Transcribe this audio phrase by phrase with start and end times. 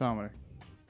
[0.00, 0.36] السلام عليكم.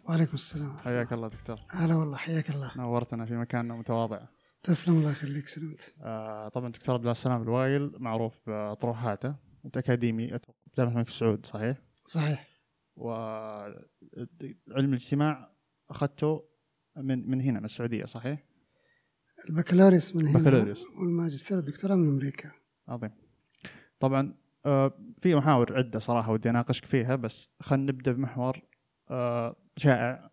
[0.09, 0.79] وعليكم السلام.
[0.79, 1.61] حياك الله دكتور.
[1.71, 2.72] هلا والله حياك الله.
[2.76, 4.26] نورتنا في مكاننا متواضع.
[4.63, 5.94] تسلم الله يخليك سلمت.
[6.03, 10.26] آه طبعا دكتور عبد الله السلام الوايل معروف بطروحاته انت اكاديمي
[10.79, 11.76] جامعة الملك سعود صحيح؟
[12.07, 12.49] صحيح.
[12.97, 13.75] وعلم
[14.69, 15.54] الاجتماع
[15.90, 16.48] أخذته
[16.97, 18.45] من من هنا من السعودية صحيح؟
[19.48, 20.84] البكالوريوس من هنا بكالوريوس.
[21.01, 22.51] والماجستير الدكتوراه من أمريكا.
[22.89, 23.11] عظيم.
[24.01, 24.34] طبعا
[24.67, 28.70] آه في محاور عدة صراحة ودي أناقشك فيها بس خلينا نبدأ بمحور
[29.77, 30.30] شائع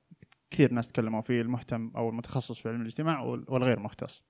[0.51, 4.23] كثير ناس تكلموا فيه المهتم أو المتخصص في علم الاجتماع وال- والغير مختص.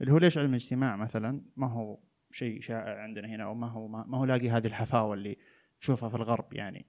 [0.00, 1.98] اللي هو ليش علم الاجتماع مثلا ما هو
[2.32, 5.36] شيء شائع عندنا هنا أو ما هو ما, ما هو لاقي هذه الحفاوة اللي
[5.80, 6.86] تشوفها في الغرب يعني.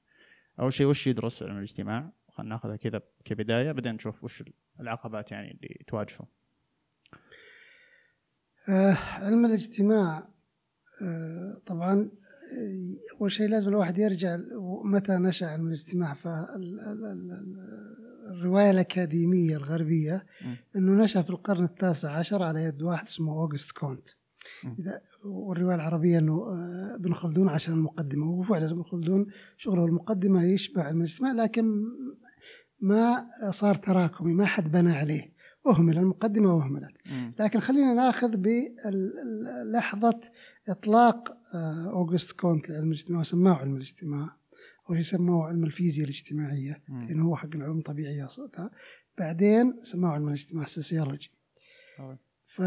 [0.59, 4.43] أول شيء وش يدرس علم الاجتماع؟ خلينا ناخذها كذا كبداية بعدين نشوف وش
[4.79, 6.27] العقبات يعني اللي تواجهه
[8.69, 10.27] آه علم الاجتماع
[11.01, 12.11] آه طبعا
[12.53, 14.37] آه، أول شيء لازم الواحد يرجع
[14.83, 17.51] متى نشأ علم الاجتماع فالرواية
[18.71, 20.57] الأكاديمية الغربية مم.
[20.75, 24.09] إنه نشأ في القرن التاسع عشر على يد واحد اسمه أوغست كونت.
[24.79, 29.25] إذا والرواية العربية إنه آه، ابن خلدون عشان المقدمة وفعلا ابن خلدون
[29.57, 31.83] شغله المقدمة يشبه علم الاجتماع لكن
[32.79, 35.33] ما صار تراكمي ما حد بنى عليه
[35.67, 37.33] اهمل المقدمة واهملت مم.
[37.39, 40.19] لكن خلينا ناخذ بلحظه
[40.69, 44.37] إطلاق آه، أوغست كونت لعلم الاجتماع وسماه علم الاجتماع
[44.89, 47.05] أو يسموه علم الفيزياء الاجتماعية مم.
[47.05, 48.27] لأنه هو حق العلوم الطبيعية.
[49.17, 51.31] بعدين سماه علم الاجتماع السوسيولوجي.
[52.45, 52.61] ف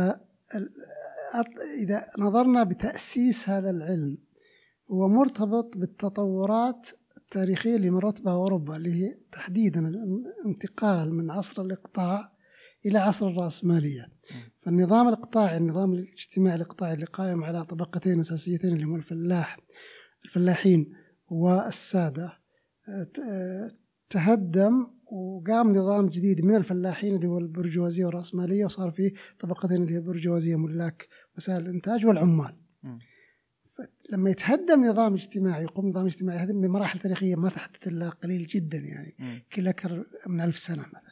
[1.83, 4.19] إذا نظرنا بتأسيس هذا العلم
[4.91, 12.36] هو مرتبط بالتطورات التاريخية اللي مرت بها أوروبا اللي هي تحديدا الانتقال من عصر الإقطاع
[12.87, 14.09] إلى عصر الرأسمالية
[14.59, 19.59] فالنظام الإقطاعي النظام الاجتماعي الإقطاعي اللي قائم على طبقتين أساسيتين اللي هم الفلاح
[20.25, 20.93] الفلاحين
[22.89, 23.71] آه،
[24.11, 29.99] تهدم وقام نظام جديد من الفلاحين اللي هو البرجوازية والرأسمالية وصار فيه طبقتين اللي هي
[29.99, 32.57] البرجوازية ملاك وسائل الإنتاج والعمال.
[34.13, 38.47] لما يتهدم نظام اجتماعي يقوم نظام اجتماعي هذه من مراحل تاريخية ما تحدث إلا قليل
[38.47, 39.15] جدا يعني.
[39.53, 41.06] كل أكثر من ألف سنة مثلا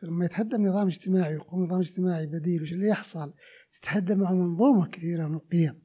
[0.00, 3.32] فلما يتهدم نظام اجتماعي ويقوم نظام اجتماعي بديل وش اللي يحصل؟
[3.72, 5.82] تتهدم معه منظومة كثيرة من القيم.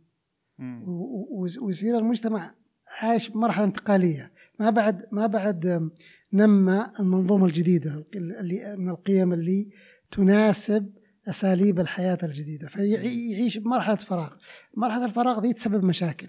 [1.62, 2.56] ويصير المجتمع
[3.02, 4.32] عايش بمرحلة انتقالية.
[4.60, 5.92] ما بعد ما بعد
[6.34, 9.70] نمى المنظومة الجديدة اللي من القيم اللي
[10.12, 10.94] تناسب
[11.28, 12.68] أساليب الحياة الجديدة.
[12.68, 14.34] فيعيش بمرحلة فراغ.
[14.78, 16.28] مرحلة الفراغ ذي تسبب مشاكل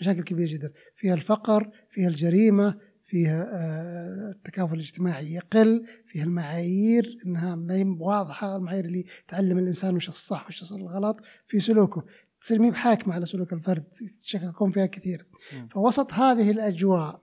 [0.00, 0.72] مشاكل كبيرة جدا.
[0.94, 8.56] فيها الفقر فيها الجريمة فيها آه، التكافل الاجتماعي يقل فيها المعايير إنها ما هي واضحة
[8.56, 12.04] المعايير اللي تعلم الإنسان وش الصح وش الغلط في سلوكه
[12.40, 15.26] تصير مي بحاكمه على سلوك الفرد يتشككون فيها كثير.
[15.70, 17.22] فوسط هذه الأجواء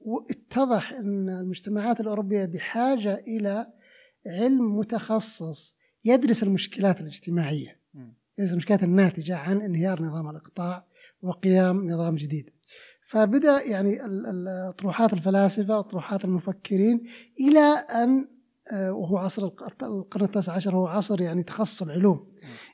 [0.00, 3.66] واتضح إن المجتمعات الأوروبية بحاجة إلى
[4.26, 7.80] علم متخصص يدرس المشكلات الاجتماعية.
[8.38, 10.86] يدرس المشكلات الناتجة عن انهيار نظام الإقطاع
[11.22, 12.50] وقيام نظام جديد
[13.06, 17.00] فبدأ يعني ال- ال- طروحات الفلاسفة وطروحات المفكرين
[17.40, 17.60] إلى
[18.02, 18.28] أن
[18.72, 22.32] آه، وهو عصر الق- القرن التاسع عشر هو عصر يعني تخصص العلوم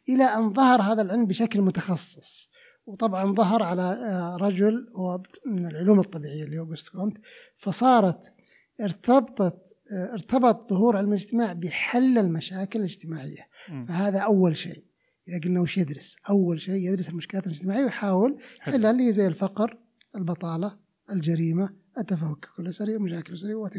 [0.08, 2.50] إلى أن ظهر هذا العلم بشكل متخصص
[2.86, 7.16] وطبعا ظهر على آه، رجل هو من العلوم الطبيعية اللي هو أوغست كونت
[7.56, 8.32] فصارت
[8.80, 13.86] ارتبطت آه، ارتبط ظهور علم الاجتماع بحل المشاكل الاجتماعية مم.
[13.86, 14.84] فهذا أول شيء
[15.28, 18.38] إذا قلنا وش يدرس أول شيء يدرس المشكلات الاجتماعية ويحاول.
[18.60, 19.78] حلها اللي هي زي الفقر
[20.16, 20.78] البطالة
[21.10, 23.74] الجريمة التفكك الاسري المشاكل الاسريه وات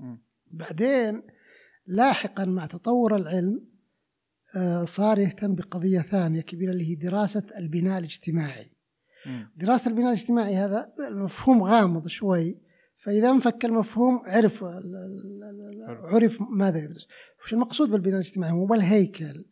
[0.00, 0.22] مم.
[0.50, 1.22] بعدين
[1.86, 3.68] لاحقا مع تطور العلم
[4.56, 8.66] آه، صار يهتم بقضية ثانية كبيرة اللي هي دراسة البناء الاجتماعي
[9.26, 9.50] مم.
[9.56, 12.60] دراسة البناء الاجتماعي هذا المفهوم غامض شوي
[12.96, 14.64] فإذا انفك المفهوم عرف.
[16.14, 17.08] عرف ماذا يدرس
[17.44, 19.44] وش المقصود بالبناء الاجتماعي مو بالهيكل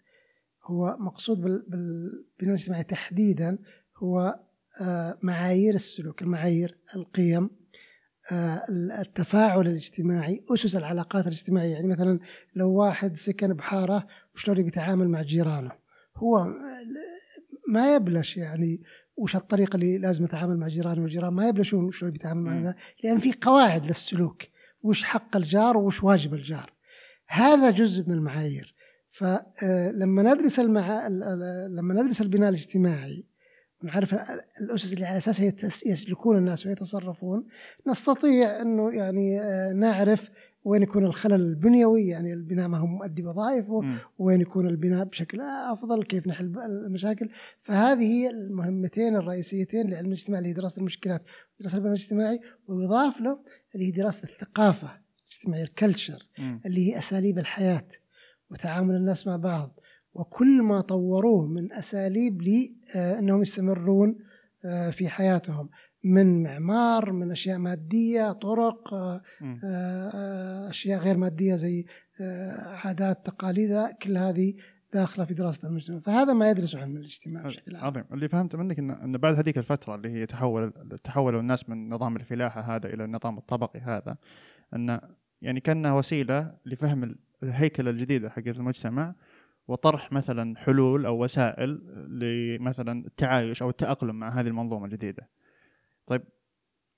[0.64, 3.58] هو مقصود بال- بالبناء الاجتماعي تحديدا
[3.96, 4.40] هو
[5.23, 7.50] معايير السلوك المعايير القيم
[8.32, 8.62] آه،
[9.00, 11.73] التفاعل الاجتماعي أسس العلاقات الاجتماعية.
[11.73, 12.19] يعني مثلا
[12.55, 15.70] لو واحد سكن بحارة وشلون بيتعامل مع جيرانه؟
[16.17, 16.46] هو
[17.69, 18.82] ما يبلش يعني
[19.17, 22.62] وش الطريقة اللي لازم يتعامل مع جيرانه والجيران؟ ما يبلشون شلون بيتعامل مع مم.
[22.62, 22.75] ذا
[23.05, 24.43] لأن في قواعد للسلوك
[24.82, 26.72] وش حق الجار وش واجب الجار.
[27.26, 28.75] هذا جزء من المعايير.
[29.08, 31.06] فلما ندرس المع...
[31.06, 33.26] ال- ال- لما ندرس البناء الاجتماعي
[33.82, 35.52] ونعرف ال- الأسس اللي على اساسها
[35.87, 37.44] يسلكون الناس ويتصرفون
[37.87, 40.31] نستطيع أنه يعني آه، نعرف
[40.64, 43.81] وين يكون الخلل البنيوي يعني البناء ما هو مؤدي وظائفه.
[44.19, 46.52] وين يكون البناء بشكل أفضل كيف نحل
[46.87, 47.28] المشاكل
[47.62, 51.22] فهذه هي المهمتين الرئيسيتين لعلم الاجتماع اللي هي دراسة المشكلات
[51.61, 53.38] ودراسه البناء الاجتماعي ويضاف له
[53.75, 54.90] اللي هي دراسة الثقافة
[55.29, 56.26] الاجتماعية الكلتشر.
[56.67, 57.88] اللي هي أساليب الحياة
[58.50, 59.81] وتعامل الناس مع بعض
[60.21, 64.19] وكل ما طوروه من أساليب لانهم يستمرون
[64.65, 65.69] آه، في حياتهم.
[66.05, 69.21] من معمار من أشياء مادية طرق آه،.
[69.65, 71.85] آه، أشياء غير مادية زي
[72.85, 73.71] عادات تقاليد
[74.03, 74.55] كل هذه
[74.93, 75.99] داخلة في دراسة المجتمع.
[75.99, 77.85] فهذا ما يدرسه علم الاجتماع بشكل عام.
[77.85, 78.05] عظيم.
[78.13, 80.73] اللي فهمت منك إن إن بعد هذيك الفترة اللي هي تحول
[81.05, 84.17] تحولوا الناس من نظام الفلاحة هذا إلى النظام الطبقي هذا
[84.75, 85.01] إن
[85.43, 89.15] يعني كأنها وسيلة لفهم ال- الهيكلة الجديدة حق المجتمع
[89.69, 91.71] وطرح مثلا حلول أو وسائل
[92.09, 95.29] لمثلا التعايش أو التأقلم مع هذه المنظومة الجديدة.
[96.07, 96.23] طيب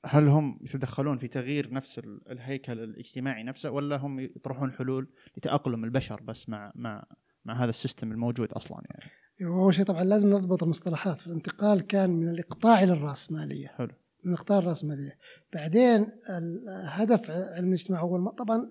[0.06, 5.84] هل هم يتدخلون في تغيير نفس ال- الهيكل الاجتماعي نفسه ولا هم يطرحون حلول لتأقلم
[5.84, 7.04] البشر بس مع مع
[7.44, 9.10] مع هذا السيستم الموجود أصلا يعني؟
[9.52, 13.92] وأول شيء طبعا لازم نضبط المصطلحات فالانتقال كان من الإقطاع إلى الرأسمالية حلو.
[14.24, 15.18] من إقطاع الرأسمالية
[15.54, 16.06] بعدين
[16.38, 18.68] الهدف علم الاجتماع هو طبعا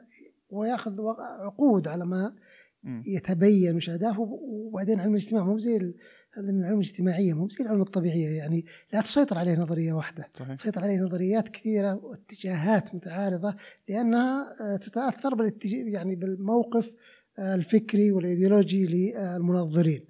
[0.49, 0.97] وياخذ
[1.45, 2.35] عقود على ما.
[2.83, 5.93] يتبين وش أهدافه وبعدين علم الاجتماع مو زي
[6.37, 10.55] العلوم الاجتماعية مو زي العلوم الطبيعية يعني لا تسيطر عليه نظرية واحدة صحيح.
[10.55, 13.55] تسيطر عليه نظريات كثيرة واتجاهات متعارضة
[13.89, 16.95] لأنها آه، تتأثر بالاتجاه يعني بالموقف
[17.39, 20.05] آه، الفكري والإيديولوجي للمنظرين.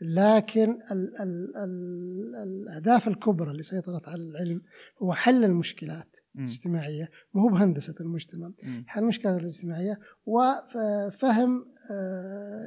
[0.00, 4.62] لكن ال ال ال الأهداف الكبرى اللي سيطرت على العلم
[5.02, 6.16] هو حل المشكلات.
[6.38, 8.52] الاجتماعية مو بهندسة المجتمع.
[8.86, 11.71] حل المشكلات الاجتماعية وفهم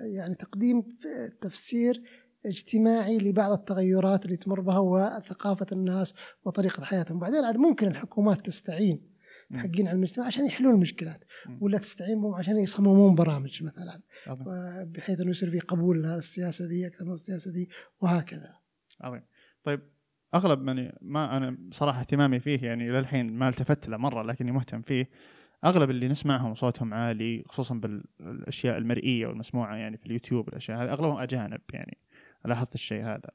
[0.06, 0.83] يعني تقديم
[1.42, 2.04] تفسير
[2.45, 6.13] اجتماعي لبعض التغيرات اللي تمر بها وثقافة الناس
[6.45, 9.16] وطريقة حياتهم بعدين عاد ممكن الحكومات تستعين.
[9.54, 11.24] حقين علم الاجتماع عشان يحلون المشكلات.
[11.62, 14.01] ولا تستعين بهم عشان يصممون برامج مثلا.
[14.86, 17.69] بحيث إنه يصير في قبول للسياسه دي أكثر من السياسة دي
[18.01, 18.54] وهكذا
[19.01, 19.22] عظيم
[19.63, 19.81] طيب
[20.36, 24.81] أغلب من ما أنا بصراحه اهتمامي فيه يعني للحين ما التفت له مرة لكني مهتم
[24.81, 25.10] فيه
[25.65, 31.17] أغلب اللي نسمعهم صوتهم عالي خصوصا بالأشياء المرئية والمسموعة يعني في اليوتيوب الاشياء هذه أغلبهم
[31.17, 31.97] أجانب يعني.
[32.45, 33.29] لاحظت الشيء هذا.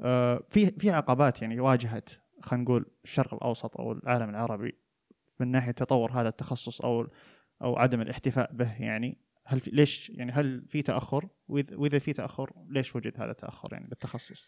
[0.00, 2.10] آه، في في عقبات يعني واجهت
[2.42, 4.78] خلينا نقول الشرق الأوسط أو العالم العربي
[5.40, 7.08] من ناحية تطور هذا التخصص أو
[7.62, 9.18] أو عدم الاحتفاء به يعني.
[9.48, 13.86] هل في ليش يعني هل في تأخر؟ وإذا في تأخر ليش وجد هذا التأخر يعني
[13.88, 14.46] بالتخصص؟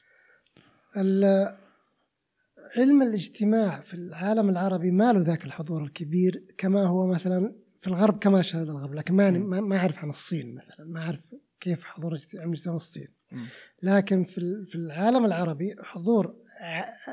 [2.77, 8.19] علم الاجتماع في العالم العربي ما له ذاك الحضور الكبير كما هو مثلا في الغرب
[8.19, 9.51] كما شاهد الغرب لكن ما مم.
[9.51, 13.09] ما ما أعرف عن الصين مثلا ما أعرف كيف حضور علم الاجتماع في الصين.
[13.83, 16.35] لكن في في العالم العربي حضور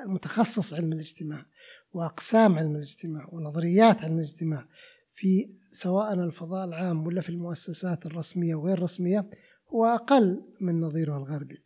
[0.05, 1.45] متخصص علم الاجتماع
[1.93, 4.67] وأقسام علم الاجتماع ونظريات علم الاجتماع
[5.09, 9.29] في سواء الفضاء العام ولا في المؤسسات الرسمية وغير الرسمية
[9.69, 11.63] هو أقل من نظيره الغربي.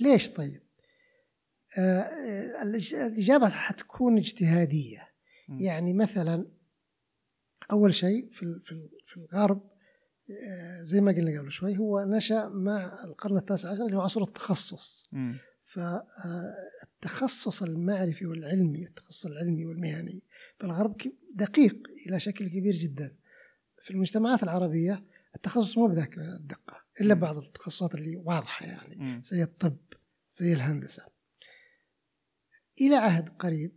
[0.00, 0.60] ليش طيب؟
[1.78, 5.08] آه، آه، الإج- الاجابه حتكون اجتهادية.
[5.48, 5.58] مم.
[5.58, 6.46] يعني مثلا
[7.70, 9.70] أول شيء في في ال- في الغرب
[10.30, 14.22] آه، زي ما قلنا قبل شوي هو نشأ مع القرن التاسع عشر اللي هو عصر
[14.22, 15.06] التخصص.
[15.12, 15.38] مم.
[15.64, 20.22] فالتخصص المعرفي والعلمي التخصص العلمي والمهني
[20.60, 21.76] بالغرب ك- دقيق
[22.06, 23.16] إلى شكل كبير جدا
[23.82, 25.04] في المجتمعات العربية
[25.36, 29.20] التخصص مو بذاك الدقة إلا بعض التخصصات اللي واضحة يعني.
[29.24, 29.76] زي الطب
[30.30, 31.02] زي الهندسة
[32.80, 33.72] إلى عهد قريب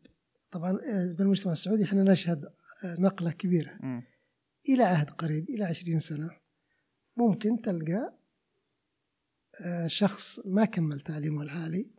[0.52, 4.04] طبعا آه، بالمجتمع السعودي إحنا نشهد آه، نقلة كبيرة مم.
[4.70, 6.30] إلى عهد قريب إلى عشرين سنة
[7.18, 8.18] ممكن تلقى
[9.66, 11.92] آه، شخص ما كمل تعليمه العالي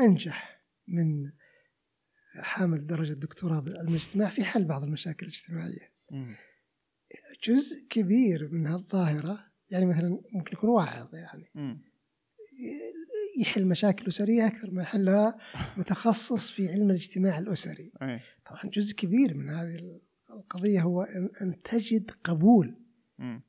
[0.00, 1.32] أنجح من
[2.40, 6.36] حامل درجة دكتوراه بالعلم الاجتماع في حل بعض المشاكل الاجتماعية مم.
[7.44, 11.82] جزء كبير من هالظاهرة يعني مثلا ممكن يكون واعظ يعني مم.
[13.38, 15.38] يحل مشاكل أسرية أكثر ما يحلها
[15.76, 18.20] متخصص في علم الاجتماع الأسري أي.
[18.46, 20.00] طبعا جزء كبير من هذه
[20.30, 22.84] القضية هو أن أن تجد قبول.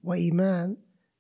[0.04, 0.77] وإيمان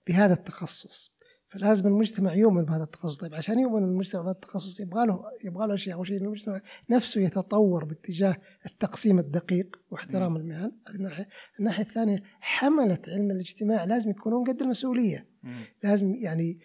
[0.07, 1.15] بهذا التخصص
[1.47, 5.73] فلازم المجتمع يؤمن بهذا التخصص طيب عشان يؤمن المجتمع بهذا التخصص يبغى له يبغى له
[5.73, 10.37] اشياء أول شيء المجتمع نفسه يتطور باتجاه التقسيم الدقيق واحترام مم.
[10.37, 11.27] المهن هذه الناحية
[11.59, 15.53] الناحية الثانية حملة علم الاجتماع لازم يكونون قد المسؤولية مم.
[15.83, 16.59] لازم يعني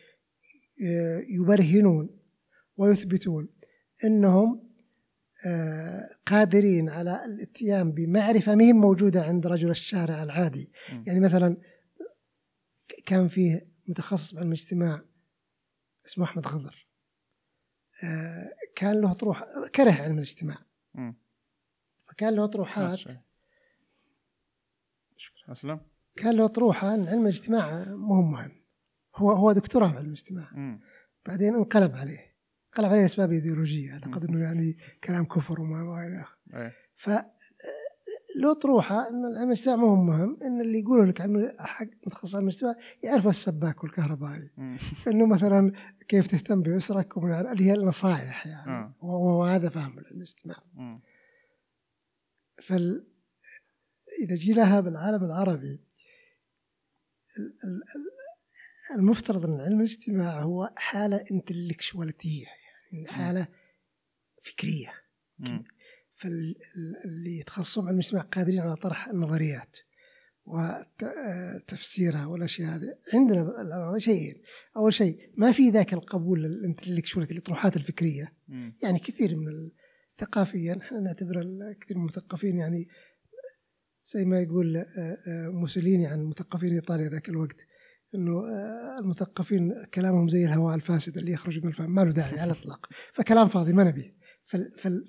[1.28, 2.20] يبرهنون
[2.76, 3.48] ويثبتون
[4.04, 4.70] إنهم
[5.46, 10.72] آه، قادرين على الاتيان بمعرفة مهم موجودة عند رجل الشارع العادي.
[11.06, 11.56] يعني مثلا
[13.06, 15.04] كان فيه متخصص بعلم الاجتماع
[16.06, 16.88] اسمه أحمد خضر.
[18.04, 19.44] آه، كان له طروح
[19.74, 20.56] كره علم الاجتماع.
[22.00, 22.98] فكان له طروحات.
[25.48, 25.80] أسلم.
[26.16, 28.59] كان له اطروحه إن علم الاجتماع مو مهم.
[29.16, 30.78] هو هو دكتوراه في علم الاجتماع.
[31.26, 32.18] بعدين انقلب عليه.
[32.68, 33.92] انقلب عليه لأسباب إيديولوجية.
[33.92, 36.38] أعتقد إنه يعني كلام كفر وما إلى آخره.
[36.54, 36.72] إيه.
[36.96, 37.10] ف
[38.36, 40.38] له طروحه إن العلم الاجتماع مو هو مهم.
[40.42, 44.50] إن اللي يقولوا لك علم حق متخصص علم الاجتماع يعرفوا السباك والكهربائي.
[45.06, 45.72] إنه مثلا
[46.08, 47.16] كيف تهتم بأسرك
[47.52, 48.70] اللي هي النصائح يعني.
[48.70, 48.94] آه.
[49.02, 50.56] وهو هذا فهم العلم الاجتماع.
[52.62, 53.06] فال
[54.24, 55.80] إذا جيناها بالعالم العربي
[57.38, 58.19] ال- ال- ال-
[58.96, 62.46] المفترض أن علم الاجتماع هو حالة انتلكشواليتيه
[62.92, 63.48] يعني حالة
[64.42, 64.92] فكرية.
[65.38, 65.64] مم.
[66.12, 69.76] فاللي يتخصصون علم الاجتماع قادرين على طرح النظريات
[70.44, 74.42] وتفسيرها والاشياء هذه عندنا شيئين
[74.76, 78.32] أول شيء ما في ذاك القبول للانتلكشواليتي الاطروحات الفكرية.
[78.48, 78.76] مم.
[78.82, 79.70] يعني كثير من
[80.18, 81.32] ثقافيا إحنا نعتبر
[81.80, 82.88] كثير من المثقفين يعني
[84.04, 84.86] زي ما يقول آه،
[85.26, 87.66] آه، موسوليني عن مثقفين إيطاليا ذاك الوقت.
[88.14, 91.90] إنه آه، المثقفين كلامهم زي الهواء الفاسد اللي يخرج من الفم.
[91.90, 92.86] ما له داعي على الإطلاق.
[93.12, 94.20] فكلام فاضي ما نبيه.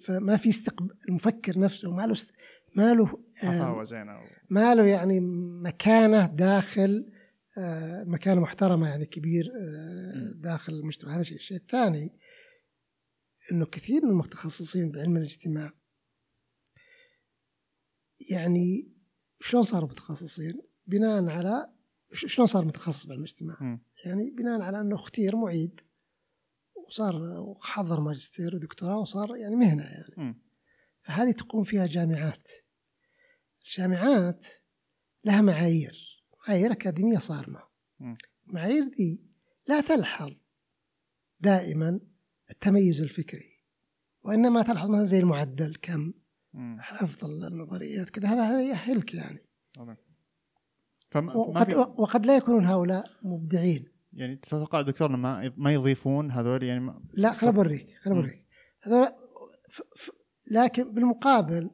[0.05, 2.33] فما في استقبال المفكر نفسه ما له است-
[2.75, 3.47] ما له آه،
[4.49, 5.19] ما له يعني
[5.63, 7.11] مكانة داخل
[7.57, 9.51] آه، مكانة محترمة يعني كبير.
[10.35, 11.15] داخل المجتمع.
[11.15, 11.37] هذا شيء.
[11.37, 12.17] الشيء الثاني
[13.51, 15.71] إنه كثير من المتخصصين بعلم الاجتماع
[18.29, 18.91] يعني
[19.39, 21.73] شلون صاروا متخصصين؟ بناء على
[22.13, 23.79] شلون صار متخصص بعلم الاجتماع؟ مم.
[24.05, 25.81] يعني بناء على أنه اختير معيد
[26.87, 30.41] وصار وحضر ماجستير ودكتوراه وصار يعني مهنة يعني مم.
[31.01, 32.49] فهذه تقوم فيها جامعات
[33.65, 34.47] الجامعات
[35.25, 37.59] لها معايير معايير أكاديمية صارمة
[37.99, 38.13] مم.
[38.47, 39.25] المعايير دي
[39.67, 40.31] لا تلحظ
[41.39, 41.99] دائما
[42.49, 43.51] التميز الفكري
[44.23, 46.13] وإنما تلحظ مثلا زي المعدل كم.
[46.79, 49.39] حفظ النظريات كذا هذا هذا يأهلك يعني.
[51.11, 56.31] فما ما وقد, في وقد لا يكونون هؤلاء مبدعين يعني تتوقع دكتور ما ما يضيفون
[56.31, 58.17] هذول يعني ما لا خل أوريك خل مم.
[58.17, 58.45] أوريك
[58.81, 59.07] هذول
[59.69, 60.11] ف- ف-
[60.51, 61.69] لكن بالمقابل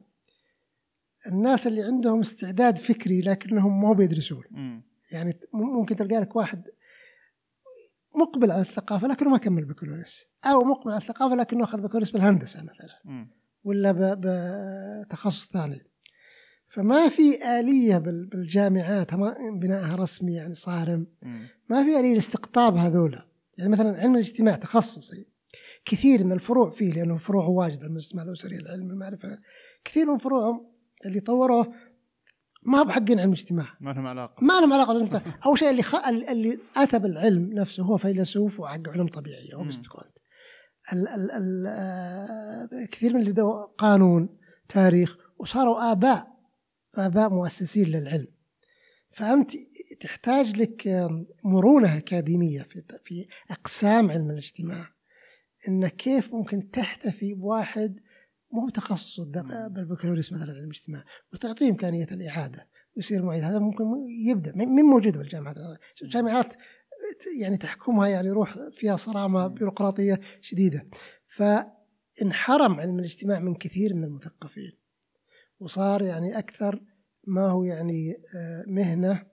[1.26, 4.42] الناس اللي عندهم استعداد فكري لكنهم ما بيدرسون.
[5.12, 6.64] يعني ممكن تلقى لك واحد
[8.14, 12.62] مقبل على الثقافة لكنه ما كمل بكالوريوس أو مقبل على الثقافة لكنه أخذ بكالوريوس بالهندسة
[12.62, 13.30] مثلا مم.
[13.64, 14.16] ولا
[15.04, 15.86] بتخصص ثاني
[16.68, 19.14] فما في آلية بال- بالجامعات
[19.60, 21.06] بنائها رسمي يعني صارم.
[21.68, 23.26] ما في آلية لاستقطاب هذولا
[23.58, 25.26] يعني مثلا علم الاجتماع تخصصي.
[25.84, 29.38] كثير من الفروع فيه لأنه فروعه واجد علم الاجتماع الأسري العلم المعرفة.
[29.84, 30.66] كثير من فروعهم
[31.06, 31.72] اللي طوروه
[32.62, 33.66] ما هو بحقين علم الاجتماع.
[33.80, 34.44] ما لهم علاقة.
[34.44, 35.22] ما لهم علاقة بالعلم.
[35.46, 35.94] أول شيء اللي خ...
[36.08, 39.08] اللي أتى بالعلم نفسه هو فيلسوف وحق علوم
[39.58, 39.62] مم.
[39.64, 40.18] اوجست كونت
[40.92, 41.08] ال...
[41.08, 41.30] ال...
[41.30, 41.66] ال...
[41.66, 43.32] آه، كثير من اللي
[43.78, 44.28] قانون
[44.68, 46.37] تاريخ وصاروا آباء
[46.94, 48.28] اباء مؤسسين للعلم.
[49.10, 49.50] فأنت
[50.00, 54.86] تحتاج لك آم، مرونة أكاديمية في في أقسام علم الاجتماع.
[55.68, 58.00] إن كيف ممكن تحتفي بواحد
[58.52, 63.44] مو تخصصه الدق- بالبكالوريوس مثلا علم الاجتماع وتعطيه امكانيه الإعادة ويصير معيد.
[63.44, 63.84] هذا ممكن
[64.26, 64.52] يبدأ.
[64.56, 65.56] من من موجود بالجامعات؟
[66.02, 66.52] الجامعات
[67.40, 70.88] يعني تحكمها يعني روح فيها صرامة بيروقراطية شديدة.
[71.26, 74.77] فانحرم علم الاجتماع من كثير من المثقفين.
[75.60, 76.80] وصار يعني أكثر
[77.26, 79.26] ما هو يعني آه، مهنة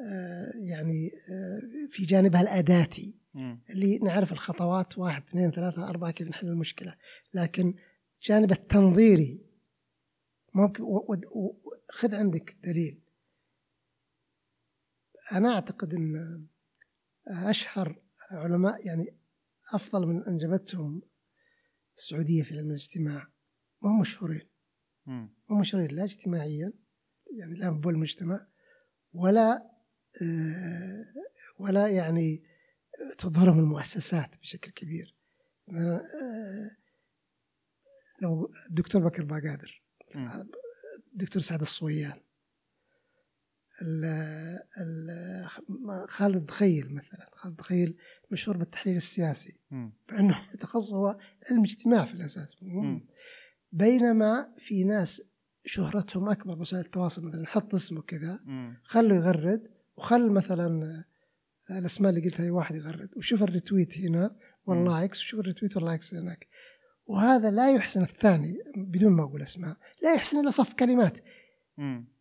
[0.00, 3.18] آه، يعني آه، في جانبها الأداتي.
[3.34, 3.62] مم.
[3.70, 6.96] اللي نعرف الخطوات واحد اثنين ثلاثة أربعة كيف نحل المشكلة.
[7.34, 7.74] لكن
[8.22, 9.46] جانب التنظيري
[10.54, 10.84] ممكن
[11.90, 13.02] خذ عندك دليل.
[15.32, 16.46] أنا أعتقد أن
[17.28, 19.16] أشهر علماء يعني
[19.72, 21.02] أفضل من أنجبتهم
[21.96, 23.28] السعودية في علم الاجتماع
[23.82, 24.51] ما هم مشهورين.
[25.50, 26.72] مشهورين لا اجتماعيا
[27.38, 28.46] يعني لا بول المجتمع
[29.12, 29.70] ولا
[30.22, 31.04] آه،
[31.58, 32.42] ولا يعني
[33.18, 35.16] تظهرهم المؤسسات بشكل كبير
[35.68, 36.70] آه،
[38.22, 39.82] لو الدكتور بكر باقادر
[40.14, 40.48] مم.
[41.12, 42.20] الدكتور سعد الصويان
[43.82, 44.04] ال-
[44.80, 47.96] ال- خالد خيل مثلا خالد خيل
[48.30, 49.58] مشهور بالتحليل السياسي.
[50.10, 51.18] مع إنه تخصصه هو
[51.50, 52.56] علم اجتماع في الأساس.
[53.72, 55.22] بينما في ناس
[55.64, 58.40] شهرتهم أكبر بوسائل التواصل مثلا حط اسمه كذا.
[58.84, 61.04] خله يغرد وخل مثلا
[61.70, 64.36] الأسماء اللي قلتها أي واحد يغرد وشوف الريتويت هنا
[64.66, 66.48] واللايكس وشوف الريتويت واللايكس هناك
[67.06, 71.18] وهذا لا يحسن الثاني بدون ما أقول أسماء لا يحسن إلا صف كلمات
[71.78, 72.12] مم.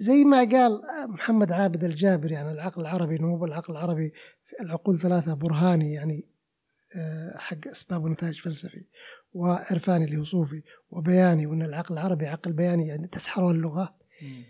[0.00, 4.12] زي ما قال محمد عابد الجابري عن العقل العربي انه هو العقل العربي
[4.60, 6.37] العقول ثلاثة برهاني يعني آه،
[7.36, 8.84] حق أسباب ونتائج فلسفي
[9.32, 14.44] وعرفاني اللي هو صوفي وبياني وأن العقل العربي عقل بياني يعني تسحره اللغة مم.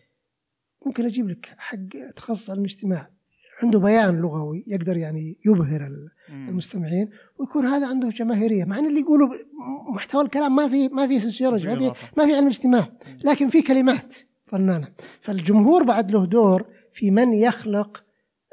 [0.86, 3.10] ممكن أجيب لك حق تخصص علم الاجتماع
[3.62, 6.08] عنده بيان لغوي يقدر يعني يبهر.
[6.30, 9.28] المستمعين ويكون هذا عنده جماهيرية مع إن اللي يقولوا
[9.94, 12.06] محتوى الكلام ما في ما في سوسيولوجي ما في.
[12.16, 12.92] ما في علم اجتماع
[13.24, 14.16] لكن في كلمات
[14.54, 14.88] رنانه
[15.20, 18.04] فالجمهور بعد له دور في من يخلق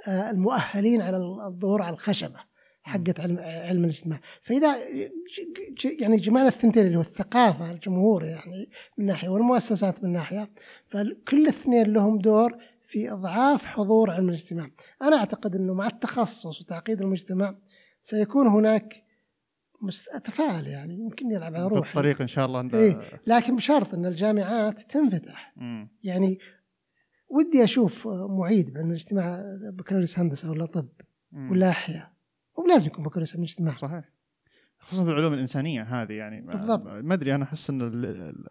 [0.08, 2.39] آه، المؤهلين على الظهور على الخشبة
[2.86, 4.20] حقت علم علم الاجتماع.
[4.42, 4.75] فإذا
[6.00, 10.50] يعني جمعنا الثنتين اللي هو الثقافة الجمهور يعني من ناحية والمؤسسات من ناحية
[10.88, 14.70] فكل الاثنين لهم دور في إضعاف حضور علم الاجتماع.
[15.01, 17.56] أنا أعتقد إنه مع التخصص وتعقيد المجتمع
[18.01, 19.04] سيكون هناك
[20.12, 23.94] اتفائل يعني يمكن يلعب على في روحي الطريق إن شاء الله عند إيه لكن بشرط
[23.94, 25.54] إن الجامعات تنفتح.
[25.56, 25.89] مم.
[26.04, 26.39] يعني
[27.30, 30.89] ودي أشوف معيد بعلم الاجتماع بكالوريوس هندسة ولا طب
[31.32, 31.51] مم.
[31.51, 32.14] ولا احياء
[32.57, 34.03] مو لازم يكون بكالوريوس علم الاجتماع صحيح.
[34.79, 36.88] خصوصا في العلوم الإنسانية هذه يعني بالضبط.
[36.88, 38.05] ما أدري أنا أحس إن ال-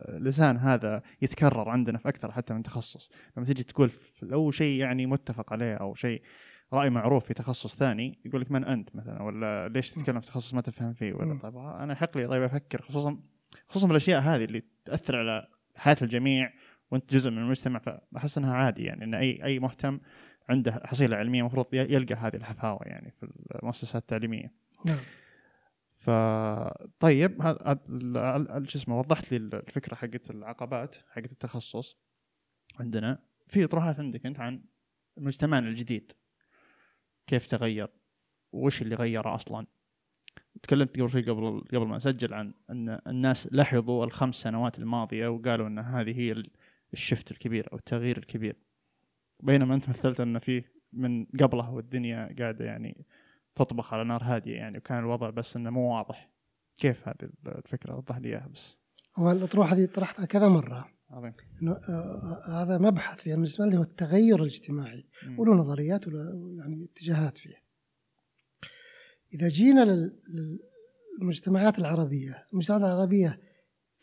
[0.08, 3.11] اللسان هذا يتكرر عندنا في أكثر حتى من تخصص.
[3.37, 3.90] لما تيجي تقول
[4.23, 6.23] لو شيء يعني متفق عليه أو شيء
[6.73, 10.54] رأي معروف في تخصص ثاني يقول لك من أنت مثلا؟ ولا ليش تتكلم في تخصص
[10.54, 11.38] ما تفهم فيه؟ ولا.
[11.38, 12.82] طيب أنا حق لي طيب أفكر.
[12.82, 13.18] خصوصا
[13.68, 16.52] خصوصا بالاشياء هذه اللي تأثر على حياة الجميع
[16.90, 20.00] وأنت جزء من المجتمع فأحس إنها عادي يعني إن اي أي مهتم
[20.49, 24.53] عنده حصيلة علمية المفروض يلقى هذه الحفاوة يعني في المؤسسات التعليمية.
[24.85, 24.99] نعم.
[25.95, 26.11] ف
[27.01, 31.97] طيب هذا شو اسمه وضحت لي الفكرة حقت العقبات حقت التخصص
[32.81, 33.19] عندنا.
[33.47, 34.63] في اطروحات عندك أنت عن
[35.17, 36.13] مجتمعنا الجديد.
[37.27, 37.89] كيف تغير؟
[38.53, 39.67] وش اللي غيره أصلا؟
[40.63, 45.67] تكلمت قبل شوي قبل قبل ما اسجل عن إن الناس لاحظوا الخمس سنوات الماضية وقالوا
[45.67, 46.51] إن هذه هي ال-
[46.93, 48.57] الشفت الكبير أو التغيير الكبير.
[49.43, 53.07] بينما انت مثلت ان في من قبله والدنيا قاعدة يعني
[53.55, 56.31] تطبخ على نار هادية يعني وكان الوضع بس إنه مو واضح
[56.76, 58.76] كيف هذه الفكرة وضح لي إياها بس
[59.17, 63.83] هو الأطروحة هذه طرحتها كذا مرة عظيم إنه آه، هذا مبحث في علم اللي هو
[63.83, 65.09] التغير الاجتماعي.
[65.38, 66.19] وله نظريات وله
[66.59, 67.55] يعني اتجاهات فيه.
[69.35, 70.21] إذا جينا لل-
[71.21, 73.41] للمجتمعات العربية، المجتمعات العربية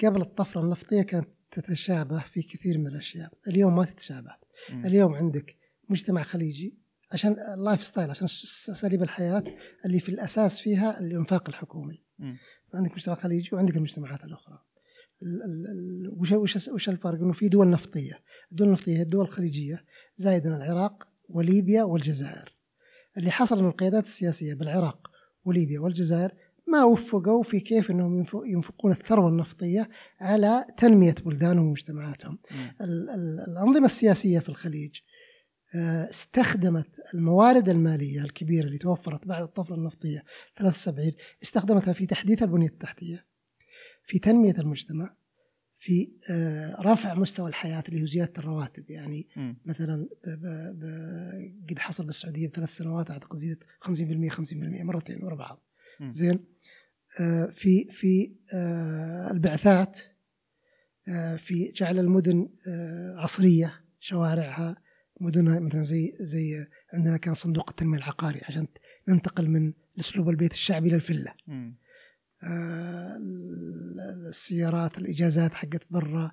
[0.04, 4.36] قبل الطفرة النفطية كانت تتشابه في كثير من الأشياء، اليوم ما تتشابه.
[4.70, 4.86] مم.
[4.86, 5.56] اليوم عندك
[5.90, 6.78] مجتمع خليجي
[7.12, 9.44] عشان ال lifestyle عشان أساليب الحياة
[9.86, 12.04] اللي في الأساس فيها الإنفاق الحكومي.
[12.20, 12.38] مم.
[12.74, 14.60] عندك مجتمع خليجي وعندك المجتمعات الأخرى.
[15.24, 18.20] ال- ال- ال- وش وش وش الفرق؟ إنه في دول نفطية،
[18.52, 19.86] الدول النفطية هي الدول الخليجية
[20.18, 22.56] زائدا العراق وليبيا والجزائر.
[23.18, 25.12] اللي حصل من القيادات السياسية بالعراق
[25.46, 26.32] وليبيا والجزائر
[26.68, 32.38] ما وفقوا في كيف إنهم ينف- ينفقون الثروة النفطية على تنمية بلدانهم ومجتمعاتهم.
[32.52, 32.76] مم.
[32.82, 34.96] ال- ال- الأنظمة السياسية في الخليج
[35.76, 40.24] آه، استخدمت الموارد المالية الكبيرة اللي توفرت بعد الطفرة النفطية
[40.56, 41.12] 73
[41.44, 43.26] استخدمتها في تحديث البنية التحتية
[44.04, 45.16] في تنمية المجتمع
[45.80, 49.58] في آه، رفع مستوى الحياة اللي هو زيادة الرواتب يعني مم.
[49.66, 55.36] مثلا ب ب ب قد حصل بالسعودية بثلاث سنوات أعتقد زيدت 50% 50% مرتين ورا
[55.36, 55.64] بعض.
[56.02, 56.40] زين
[57.52, 60.00] في في آه، البعثات
[61.08, 64.82] آه، في جعل المدن آه، عصرية شوارعها
[65.22, 68.68] مدنها مثلا زي زي عندنا كان صندوق التنمية العقاري عشان
[69.08, 71.34] ننتقل من أسلوب البيت الشعبي للفله.
[72.44, 73.18] آه،
[74.30, 76.32] السيارات الإجازات حقت برا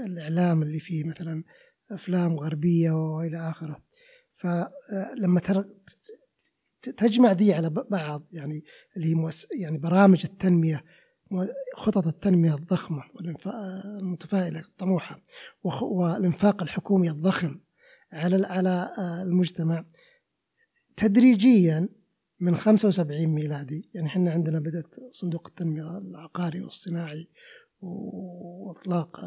[0.00, 1.44] الإعلام اللي فيه مثلا
[1.90, 3.82] أفلام غربية وإلى آخره
[4.32, 5.40] فلما
[6.90, 8.64] تجمع ذي على بعض يعني
[8.96, 9.46] اللي مؤس...
[9.60, 10.84] يعني برامج التنمية
[11.76, 13.02] خطط التنمية الضخمة
[14.00, 15.22] المتفائلة الطموحة
[15.64, 17.60] وخ- والإنفاق الحكومي الضخم
[18.12, 19.84] على على آه، المجتمع
[20.96, 21.88] تدريجيا
[22.40, 27.28] من 75 ميلادي يعني إحنا عندنا بدأت صندوق التنمية العقاري والصناعي
[27.80, 29.20] وإطلاق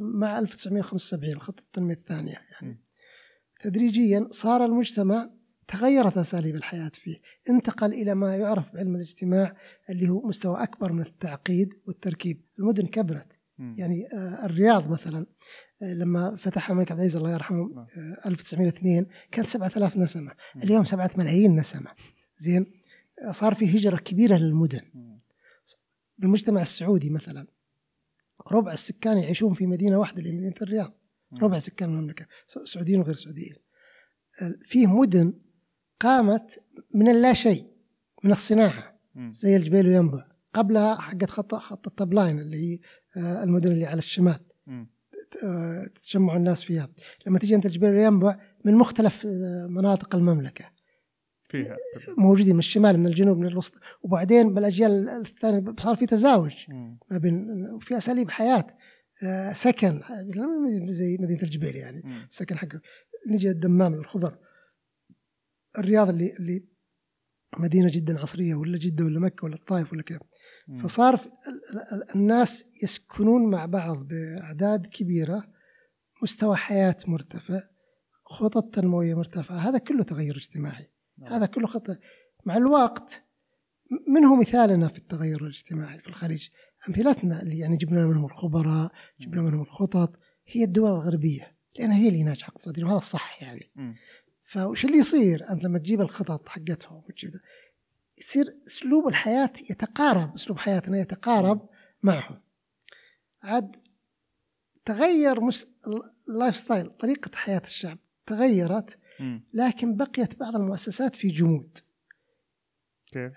[0.00, 2.82] مع 1975 خطة التنمية الثانية يعني.
[3.60, 5.30] تدريجيا صار المجتمع
[5.68, 7.16] تغيرت أساليب الحياة فيه،
[7.50, 9.56] انتقل إلى ما يعرف بعلم الاجتماع
[9.90, 13.26] اللي هو مستوى أكبر من التعقيد والتركيب، المدن كبرت،.
[13.58, 15.26] يعني آه، الرياض مثلا
[15.82, 17.86] آه، لما فتح الملك عبد العزيز الله يرحمه نعم.
[17.96, 20.62] آه، 1902 كانت 7000 نسمة، مم.
[20.62, 21.90] اليوم 7 ملايين نسمة.
[22.38, 22.66] زين
[23.30, 25.20] صار في هجرة كبيرة للمدن، مم.
[26.18, 27.46] بالمجتمع السعودي مثلا
[28.52, 30.92] ربع السكان يعيشون في مدينة واحدة اللي هي مدينة الرياض.
[31.42, 33.54] ربع سكان المملكة س- سعوديين وغير سعوديين
[34.62, 35.32] فيه مدن
[36.00, 36.60] قامت
[36.94, 37.66] من اللا شيء
[38.24, 39.00] من الصناعة.
[39.30, 40.24] زي الجبيل وينبع.
[40.54, 42.78] قبلها حقت خط خط الطب لاين اللي هي
[43.16, 44.38] آه، المدن اللي على الشمال.
[45.44, 46.88] آه، تتجمع الناس فيها.
[47.26, 50.64] لما تيجي انت الجبيل وينبع من مختلف آه، مناطق المملكة.
[51.48, 51.76] فيها.
[52.18, 53.74] موجودين من الشمال من الجنوب من الوسط.
[54.02, 56.54] وبعدين بالأجيال الثانية صار في تزاوج.
[57.10, 58.66] ما بين وفي أساليب حياة
[59.52, 60.00] سكن
[60.88, 62.02] زي مدينة الجبيل يعني.
[62.28, 62.80] سكن حقه
[63.30, 64.38] نجي الدمام الخبر
[65.78, 66.64] الرياض اللي اللي
[67.58, 70.20] مدينة جدا عصرية ولا جدة ولا مكة ولا الطائف ولا كذا.
[70.82, 71.20] فصار
[72.14, 75.44] الناس يسكنون مع بعض بأعداد كبيرة
[76.22, 77.60] مستوى حياة مرتفع
[78.24, 79.56] خطط تنموية مرتفعة.
[79.56, 80.90] هذا كله تغير اجتماعي.
[81.18, 81.32] نعم.
[81.32, 81.98] هذا كله خطة.
[82.44, 83.22] مع الوقت
[84.08, 86.48] من هو مثالنا في التغير الاجتماعي في الخليج.
[86.88, 92.22] أمثلتنا اللي يعني جبنا منهم الخبراء جبنا منهم الخطط هي الدول الغربية لأنها هي اللي
[92.22, 93.72] ناجحة اقتصاديا وهذا الصح يعني.
[94.46, 97.30] فوش اللي يصير أنت لما تجيب الخطط حقتهم وتجيب
[98.18, 101.68] يصير أسلوب الحياة يتقارب أسلوب حياتنا يتقارب
[102.02, 102.40] معهم
[103.42, 103.76] عاد
[104.84, 105.66] تغير مس...
[106.28, 108.98] ال lifestyle طريقة حياة الشعب تغيرت.
[109.54, 111.78] لكن بقيت بعض المؤسسات في جمود
[113.06, 113.32] كيف؟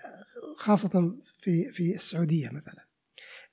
[0.56, 2.86] خاصة في في السعودية مثلا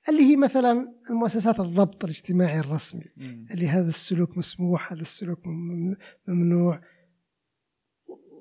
[0.08, 3.04] اللي هي مثلا المؤسسات الضبط الاجتماعي الرسمي.
[3.50, 5.96] اللي هذا السلوك مسموح هذا السلوك مم-
[6.28, 6.80] ممنوع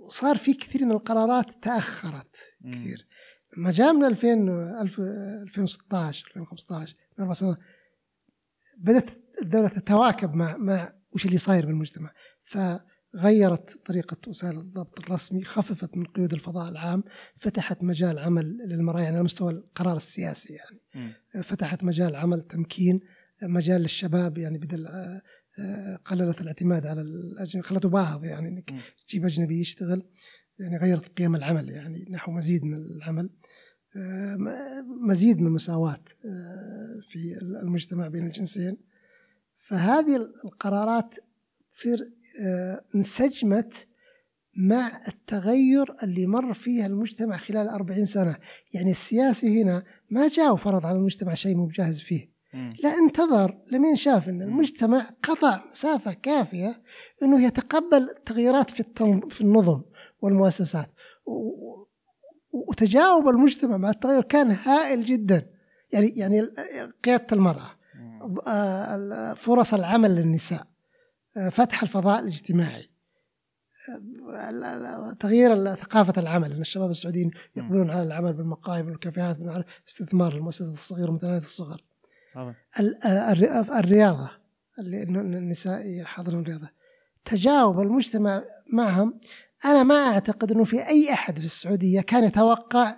[0.07, 2.71] وصار في كثير من القرارات تأخرت مم.
[2.71, 3.07] كثير
[3.57, 4.45] لما جاء من 2000
[4.87, 7.57] ألف- 2016 2015 من أربع سنوات
[8.77, 9.09] بدأت
[9.41, 12.11] الدولة تتواكب مع مع وش اللي صاير بالمجتمع
[13.13, 17.03] فغيرت طريقة وسائل الضبط الرسمي خففت من قيود الفضاء العام
[17.35, 21.41] فتحت مجال عمل للمرأة يعني على مستوى القرار السياسي يعني مم.
[21.43, 22.99] فتحت مجال عمل تمكين
[23.43, 24.87] مجال للشباب يعني بدل
[26.05, 28.73] قللت الاعتماد على الأجنبي خلته باهظ يعني إنك.
[29.07, 30.03] تجيب أجنبي يشتغل
[30.59, 33.29] يعني غيرت قيم العمل يعني نحو مزيد من العمل
[33.95, 34.37] آه،
[35.01, 38.77] مزيد من المساواة آه، في المجتمع بين الجنسين
[39.55, 40.15] فهذه
[40.45, 41.15] القرارات
[41.71, 42.11] تصير
[42.45, 43.87] آه، انسجمت
[44.55, 48.37] مع التغير اللي مر فيه المجتمع خلال 40 سنة
[48.73, 52.36] يعني السياسي هنا ما جاء وفرض على المجتمع شيء مو بجاهز فيه.
[52.53, 56.81] لا انتظر لمين شاف إن المجتمع قطع مسافة كافية
[57.23, 58.83] إنه يتقبل التغييرات في.
[59.29, 59.81] في النظم
[60.21, 60.91] والمؤسسات.
[62.53, 65.49] وتجاوب المجتمع مع التغير كان هائل جدا.
[65.93, 66.41] يعني يعني
[67.03, 68.35] قيادة المرأة مم.
[68.47, 70.67] آه، فرص العمل للنساء
[71.37, 72.89] آه، فتح الفضاء الاجتماعي
[74.35, 76.51] آه، تغيير ثقافة العمل.
[76.51, 81.86] أن الشباب السعوديين يقبلون على العمل بالمقاهي والكافيهات من استثمار المؤسسات الصغيرة ومتناهية الصغر
[82.37, 82.55] طبعا.
[83.79, 84.29] الرياضة
[84.79, 86.69] اللي إنه إن النساء يحضرون رياضة
[87.25, 89.19] تجاوب المجتمع معهم
[89.65, 92.95] أنا ما أعتقد أنه في أي أحد في السعودية كان يتوقع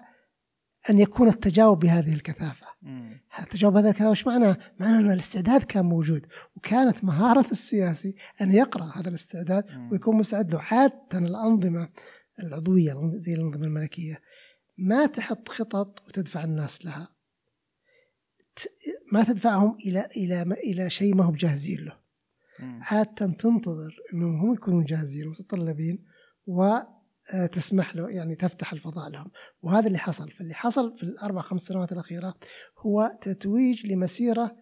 [0.89, 3.21] أن يكون التجاوب بهذه الكثافة مم.
[3.39, 6.25] التجاوب هذا الكلام وش معناه؟ معناه أن الاستعداد كان موجود
[6.55, 9.91] وكانت مهارة السياسي أن يقرأ هذا الاستعداد مم.
[9.91, 11.89] ويكون مستعد له عادة الأنظمة
[12.39, 14.21] العضوية زي الأنظمة الملكية
[14.77, 17.18] ما تحط خطط وتدفع الناس لها
[19.11, 21.97] ما تدفعهم إلى إلى إلى شيء ما هم جاهزين له.
[22.59, 22.79] مم.
[22.83, 26.05] عادة تنتظر أنهم هم يكونون جاهزين ومتطلبين
[26.47, 29.31] وتسمح له يعني تفتح الفضاء لهم.
[29.61, 30.31] وهذا اللي حصل.
[30.31, 32.33] فاللي حصل في الأربع خمس سنوات الأخيرة
[32.77, 34.55] هو تتويج لمسيرة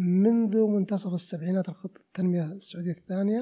[0.00, 3.40] منذ منتصف السبعينات الخطة التنمية السعودية الثانية.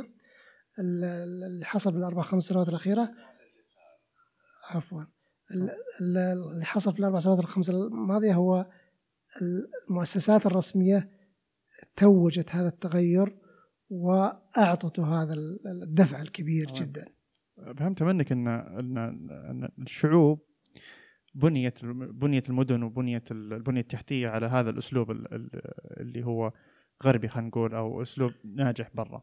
[0.78, 3.10] ال- ال- اللي حصل بالأربع خمس سنوات الأخيرة.
[4.70, 5.02] عفوا.
[5.50, 6.18] ال- ال-
[6.54, 8.66] اللي حصل في الأربع سنوات الخمس الماضية هو
[9.42, 11.10] المؤسسات الرسمية
[11.96, 13.36] توجت هذا التغير
[13.88, 15.34] وأعطته هذا
[15.82, 16.80] الدفع الكبير طبعاً.
[16.80, 17.04] جدا
[17.76, 20.46] فهمت منك ان ان الشعوب
[21.34, 25.50] بنيت بنيت المدن وبنيت البنية التحتية على هذا الأسلوب ال- ال-
[26.00, 26.52] اللي هو
[27.04, 29.22] غربي خلينا نقول أو أسلوب ناجح برا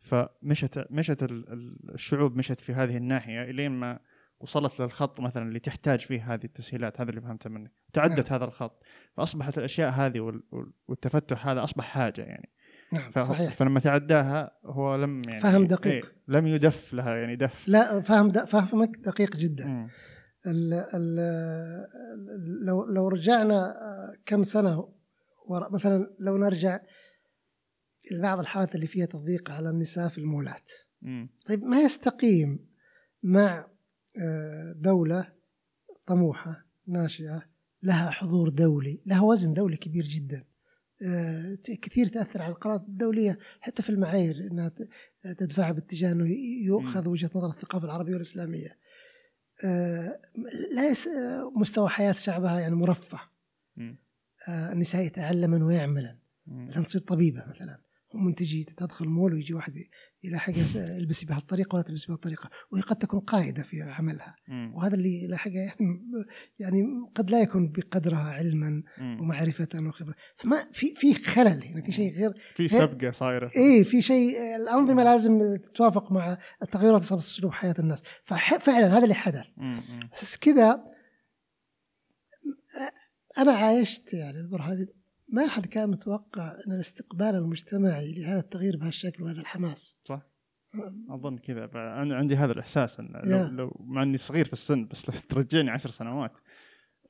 [0.00, 4.00] فمشت مشت ال- ال- الشعوب مشت في هذه الناحية إلين ما
[4.40, 7.72] وصلت للخط مثلا اللي تحتاج فيه هذه التسهيلات هذا اللي فهمته منك.
[7.92, 12.50] تعدت هذا الخط فأصبحت الأشياء هذه وال- وال- والتفتح هذا أصبح حاجة يعني.
[12.92, 13.54] نعم صحيح.
[13.54, 15.92] فلما تعداها هو لم يعني فهم دقيق.
[16.06, 17.68] إيه لم يدف لها يعني دف.
[17.68, 19.66] لا فهم د- فهمك دقيق جدا.
[19.68, 19.88] مم.
[20.46, 21.16] ال ال
[22.66, 23.74] لو لو رجعنا
[24.26, 24.88] كم سنة
[25.48, 26.80] وراء مثلا لو نرجع
[28.12, 30.70] لبعض الحالات اللي فيها تضييق على النساء في المولات.
[31.02, 31.28] مم.
[31.46, 32.66] طيب ما يستقيم
[33.22, 33.66] مع
[34.76, 35.32] دولة
[36.06, 37.42] طموحة ناشئة
[37.82, 40.44] لها حضور دولي لها وزن دولي كبير جدا.
[41.06, 44.88] آه، كثير تأثر على القرارات الدولية حتى في المعايير أنها ت-
[45.38, 46.26] تدفعها باتجاه أنه
[46.64, 48.78] يؤخذ وجهة نظر الثقافة العربية والإسلامية.
[49.64, 50.20] آه،
[50.72, 53.20] لا آه، مستوى حياة شعبها يعني مرفه.
[54.48, 56.18] آه، النساء يتعلمن ويعملن.
[56.46, 57.80] مثلا تصير طبيبة مثلا.
[58.14, 59.72] ومنتجي تدخل مول ويجي واحد
[60.24, 64.36] يلاحق يس- البسي بهالطريقه ولا تلبسي بهالطريقه وهي قد تكون قائده في عملها.
[64.74, 65.76] وهذا اللي يلاحقها يعني
[66.60, 66.82] يعني
[67.14, 68.82] قد لا يكون بقدرها علما.
[69.00, 74.02] ومعرفة وخبرة فما في في خلل هنا في شيء غير في سبقه صايرة اي في
[74.02, 79.14] شيء الأنظمة لازم تتوافق مع التغيرات اللي صارت في أسلوب حياة الناس ففعلا هذا اللي
[79.14, 79.46] حدث.
[80.12, 80.82] بس كذا
[83.38, 84.86] أنا عايشت يعني البر هذه
[85.28, 89.96] ما حد كان متوقع أن الاستقبال المجتمعي لهذا التغيير بهالشكل وهذا الحماس.
[90.04, 90.22] صح.
[91.10, 93.46] أظن كذا أنا عندي هذا الإحساس إن لو.
[93.46, 96.32] لو مع إني صغير في السن بس لو ترجعني عشر سنوات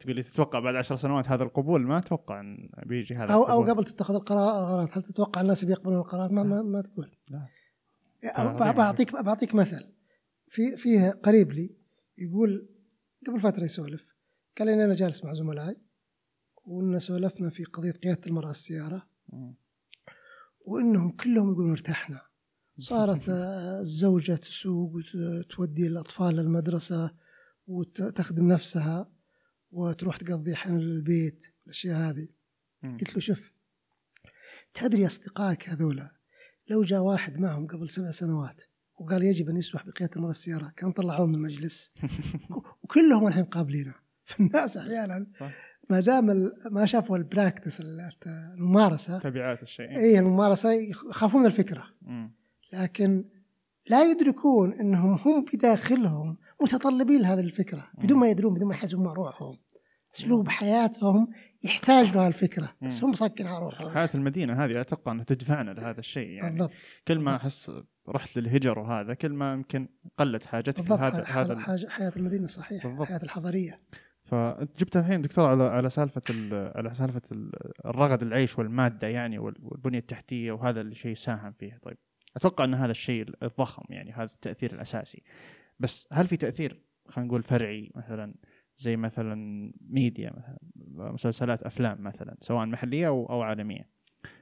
[0.00, 3.60] تقول لي تتوقع بعد عشر سنوات هذا القبول؟ ما أتوقع إن بيجي هذا أو أو
[3.60, 3.74] القبول.
[3.74, 7.16] قبل تتخذ القرارات هل تتوقع الناس بيقبلون القرارات؟ ما ما, ما تقول.
[7.30, 8.72] لا.
[8.72, 9.94] بعطيك بعطيك مثل.
[10.48, 11.76] في فيه قريب لي
[12.18, 12.68] يقول
[13.26, 14.14] قبل فترة يسولف
[14.58, 15.76] قال لي أنا جالس مع زملائي.
[16.64, 19.54] وإن سولفنا في قضية قيادة المرأة السيارة مم.
[20.66, 22.22] وإنهم كلهم يقولون ارتحنا
[22.78, 27.14] صارت آه، الزوجة تسوق وتودي الأطفال للمدرسة
[27.66, 29.10] وتخدم نفسها
[29.72, 32.28] وتروح تقضي أحيانا للبيت الأشياء هذه.
[32.84, 33.50] قلت له شوف
[34.74, 36.16] تدري أصدقائك هذولا
[36.68, 38.62] لو جاء واحد معهم قبل سبع سنوات
[38.98, 41.90] وقال يجب أن يسمح بقيادة المرأة السيارة كان طلعوه من المجلس
[42.82, 45.52] وكلهم الحين قابلينه فالناس أحيانا صح.
[45.90, 47.82] ما دام ما شافوا البراكتس
[48.26, 49.96] الممارسة تبعات الشيء.
[49.96, 51.84] اي الممارسة يخافون من الفكرة.
[52.02, 52.34] مم.
[52.72, 53.24] لكن
[53.90, 59.12] لا يدركون إنهم هم بداخلهم متطلبين لهذه الفكرة بدون ما يدرون بدون ما يحسون مع
[59.12, 59.58] روحهم.
[60.14, 61.28] أسلوب حياتهم
[61.64, 63.04] يحتاج له الفكرة بس.
[63.04, 63.90] هم مسكين على روحهم.
[63.90, 66.50] حياة المدينة هذه أتوقع انها تدفعنا لهذا الشيء يعني.
[66.50, 66.70] بالضبط.
[67.08, 67.70] كل ما أحس
[68.08, 73.00] رحت للهجر وهذا كل ما يمكن قلت حاجتك لهذا هذا حاجة حياة المدينة صحيح بالضبط.
[73.00, 73.76] الحياة الحضرية.
[74.34, 77.52] فانت جبت الحين دكتور على على سالفة ال- على سالفة ال-
[77.86, 81.96] الرغد العيش والمادة يعني وال- والبنية التحتية وهذا الشيء ساهم فيه طيب
[82.36, 85.22] أتوقع إن هذا الشيء الضخم يعني هذا التأثير الأساسي.
[85.78, 88.34] بس هل في تأثير خلينا نقول فرعي مثلا
[88.76, 89.34] زي مثلا
[89.80, 90.58] ميديا مثلا
[91.12, 93.90] مسلسلات أفلام مثلا سواء محلية أو أو عالمية؟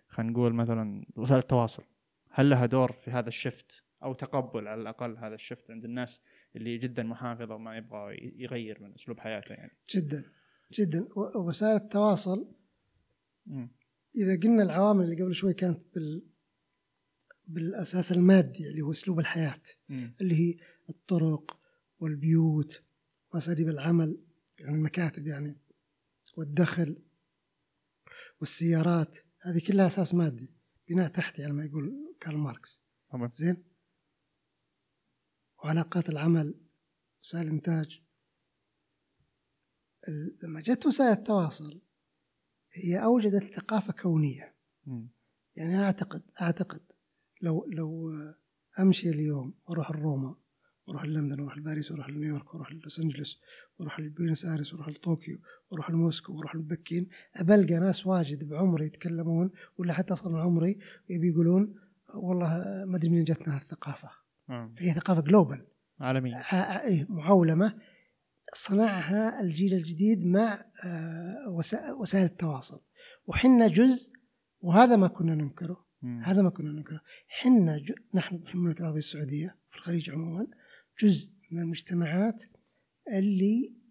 [0.08, 1.82] خلينا نقول مثلا وسائل التواصل
[2.30, 6.20] هل لها دور في هذا الشفت أو تقبل على الأقل هذا الشفت عند الناس؟
[6.56, 9.78] اللي جدا محافظه وما يبغى يغير من أسلوب حياته يعني.
[9.94, 10.24] جدا
[10.72, 11.08] جدا.
[11.36, 12.54] وسائل التواصل.
[14.16, 16.32] إذا قلنا العوامل اللي قبل شوي كانت بال
[17.46, 20.14] بالأساس المادي اللي هو أسلوب الحياة مم.
[20.20, 20.56] اللي هي
[20.88, 21.60] الطرق
[21.98, 22.82] والبيوت
[23.34, 24.20] وأساليب العمل
[24.60, 25.56] يعني المكاتب يعني
[26.36, 27.02] والدخل
[28.40, 30.54] والسيارات هذه كلها أساس مادي
[30.88, 32.82] بناء تحتي على ما يقول كارل ماركس.
[33.10, 33.64] طبعا زين؟
[35.64, 36.54] وعلاقات العمل
[37.22, 38.02] وسائل الإنتاج.
[40.08, 41.80] ال- لما جت وسائل التواصل
[42.72, 44.54] هي أوجدت ثقافة كونية.
[45.56, 46.80] يعني أنا أعتقد أعتقد
[47.42, 48.10] لو لو
[48.80, 50.36] أمشي اليوم وأروح لروما
[50.86, 53.40] وأروح لندن وأروح لباريس وأروح لنيويورك وأروح لوس أنجلوس
[53.78, 55.38] وأروح لبوينس آيرس وأروح لطوكيو
[55.70, 60.78] وأروح لموسكو وأروح لبكين أبلقى ناس واجد بعمري يتكلمون ولا حتى أصغر من عمري
[61.10, 61.74] يبي يقولون
[62.14, 62.48] والله
[62.86, 64.10] ما أدري منين جتنا هالثقافة.
[64.50, 64.74] آه.
[64.78, 65.66] هي ثقافة global
[66.00, 67.78] عالميا ع- إيه، معولمة
[68.54, 72.80] صنعها الجيل الجديد مع آه، وسا- وسائل التواصل
[73.28, 74.12] وحنا جزء
[74.60, 76.22] وهذا ما كنا ننكره مم.
[76.24, 77.92] هذا ما كنا ننكره حنا ج...
[78.14, 80.46] نحن في المملكة العربية السعودية في الخليج عموما
[81.02, 82.44] جزء من المجتمعات
[83.12, 83.81] اللي آه،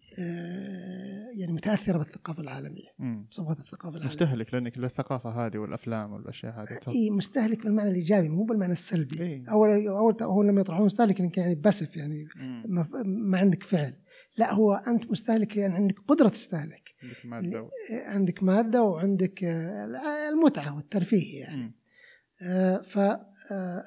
[1.34, 3.26] يعني متأثرة بالثقافة العالمية مم.
[3.30, 6.94] بصبغة الثقافة العالمية مستهلك لأنك للثقافه هذه والأفلام والأشياء هذه.
[6.94, 9.44] إي مستهلك بالمعنى الإيجابي مو بالمعنى السلبي إيه.
[9.50, 12.24] أول أول اول لما يطرحون مستهلك إنك يعني بسف يعني.
[12.68, 13.94] ما, ما عندك فعل
[14.36, 17.68] لا هو أنت مستهلك لأن عندك قدرة تستهلك عندك مادة و...
[17.90, 21.72] عندك مادة وعندك آه، المتعة والترفيه يعني مم.
[22.82, 22.98] ف
[23.52, 23.84] آه،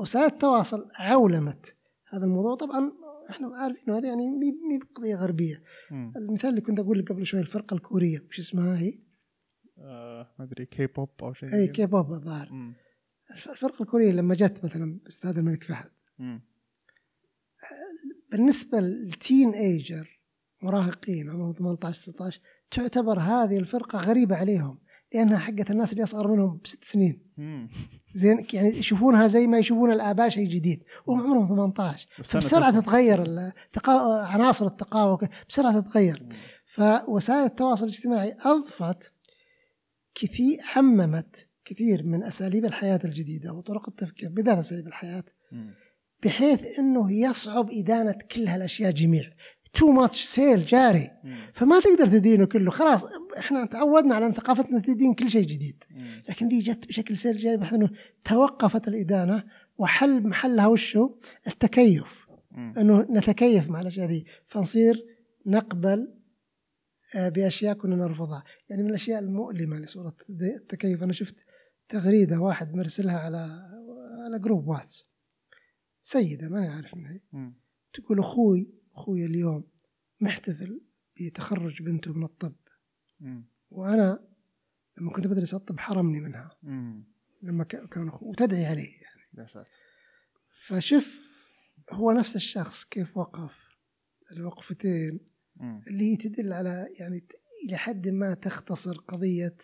[0.00, 1.76] وسائل التواصل عولمت
[2.08, 2.92] هذا الموضوع طبعا
[3.30, 6.12] إحنا عارفين هذه يعني مي مي بقضيه غربية مم.
[6.16, 8.92] المثال اللي كنت أقول لك قبل شوي الفرقة الكورية وش اسمها هي؟
[9.78, 12.74] آه، ما أدري كي بوب أو شيء اي كي بوب الظاهر
[13.30, 16.42] الفرقة الكورية لما جت مثلا أستاذ الملك فهد مم.
[18.32, 20.20] بالنسبة للتين ايجر
[20.62, 24.78] مراهقين عمرهم 18 16 تعتبر هذه الفرقة غريبة عليهم
[25.14, 27.22] لأنها حقت الناس اللي أصغر منهم بست سنين.
[28.14, 33.22] زين يعني يشوفونها زي ما يشوفون الآباء شيء جديد وهم عمرهم 18 بس فبسرعة تتغير
[33.22, 34.26] التقا...
[34.26, 36.26] عناصر التقاوى بسرعة تتغير.
[36.66, 39.12] فوسائل التواصل الاجتماعي أضفت
[40.14, 45.24] كثير عممت كثير من أساليب الحياة الجديدة وطرق التفكير بالذات أساليب الحياة.
[46.24, 49.22] بحيث إنه يصعب إدانة كل هالأشياء جميع
[49.76, 51.10] تو ماتش سيل جاري.
[51.52, 52.70] فما تقدر تدينه كله.
[52.70, 53.04] خلاص
[53.38, 55.84] إحنا تعودنا على أن ثقافتنا تدين كل شيء جديد.
[56.28, 57.90] لكن دي جت بشكل سير جاري بحيث إنه
[58.24, 59.44] توقفت الإدانة
[59.78, 62.26] وحل محلها وشه التكيف.
[62.78, 64.26] إنه نتكيف مع الأشياء دي.
[64.44, 65.06] فنصير
[65.46, 66.12] نقبل
[67.14, 68.44] آه، بأشياء كنا نرفضها.
[68.70, 71.02] يعني من الأشياء المؤلمة لصورة التكيف.
[71.02, 71.44] أنا شفت
[71.88, 73.68] تغريدة واحد مرسلها على
[74.24, 75.06] على group واتس.
[76.02, 77.20] سيدة ماني عارف من هي.
[77.92, 79.64] تقول أخوي أخوي اليوم
[80.20, 80.80] محتفل
[81.20, 82.56] بتخرج بنته من الطب
[83.20, 83.48] مم.
[83.70, 84.28] وأنا
[84.98, 86.50] لما كنت بدرس الطب حرمني منها.
[87.42, 89.68] لما كان أخوه وتدعي عليه يعني يا ساتر
[90.66, 91.20] فشوف
[91.92, 93.78] هو نفس الشخص كيف وقف
[94.32, 95.20] الوقفتين.
[95.60, 97.26] اللي هي تدل على يعني
[97.66, 99.56] إلى حد ما تختصر قضية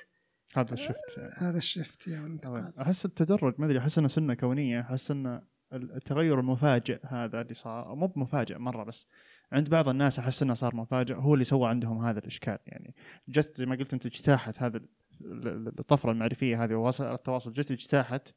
[0.54, 1.32] هذا الشفت يعني.
[1.36, 2.40] هذا الشفت يعني
[2.80, 7.94] أحس التدرج ما أدري أحس إنه سنة كونية أحس ان التغير المفاجئ هذا اللي صار
[7.94, 9.06] مو بمفاجئ مرة بس.
[9.52, 12.58] عند بعض الناس أحس إنه صار مفاجئ هو اللي سوى عندهم هذا الإشكال.
[12.66, 12.94] يعني
[13.28, 17.52] جت زي ما قلت أنت اجتاحت هذا ال- ال- الطفرة المعرفية هذه ووسائل التواصل.
[17.52, 18.28] جت اجتاحت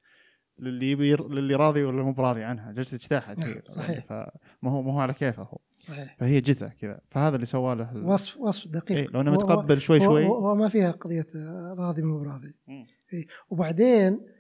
[0.59, 2.71] للي يبي للي راضي ولا مو براضي عنها.
[2.71, 4.05] جت اجتاحت نعم، صحيح.
[4.05, 5.57] فما هو ما هو على كيفه هو.
[5.71, 6.15] صحيح.
[6.17, 6.99] فهي جته كذا.
[7.09, 8.97] فهذا اللي سوى له وصف وصف دقيق.
[8.97, 10.25] إيه لو أنه متقبل شوي شوي.
[10.25, 11.27] هو, هو ما فيها قضية
[11.77, 12.55] راضي مو براضي.
[13.13, 13.25] إيه.
[13.49, 14.34] وبعدين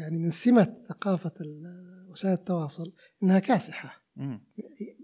[0.00, 4.02] يعني من سمة ثقافة ال- وسائل التواصل إنها كاسحة.
[4.16, 4.44] مم.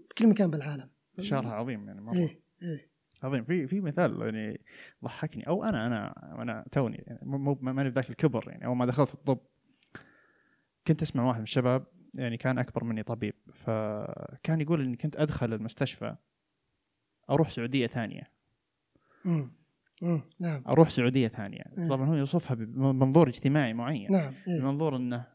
[0.09, 0.89] بكل مكان بالعالم.
[1.19, 2.89] انتشارها عظيم يعني مره إيه إيه.
[3.23, 3.43] عظيم.
[3.43, 4.61] في في مثال يعني
[5.03, 5.47] ضحكني.
[5.47, 8.65] أو أنا أنا أنا توني يعني مو مو- ماني بذاك الكبر يعني.
[8.65, 9.39] أول ما دخلت الطب
[10.87, 11.85] كنت أسمع واحد من الشباب
[12.15, 13.33] يعني كان أكبر مني طبيب.
[13.53, 16.15] فكان يقول إني كنت أدخل المستشفى
[17.29, 18.31] أروح سعودية ثانية.
[19.25, 19.51] مم.
[20.39, 20.63] نعم.
[20.67, 21.63] أروح سعودية ثانية.
[21.77, 21.87] إيه.
[21.89, 24.11] طبعا هو يوصفها بمنظور اجتماعي معين.
[24.11, 24.59] نعم إيه.
[24.59, 25.25] بمنظور إنه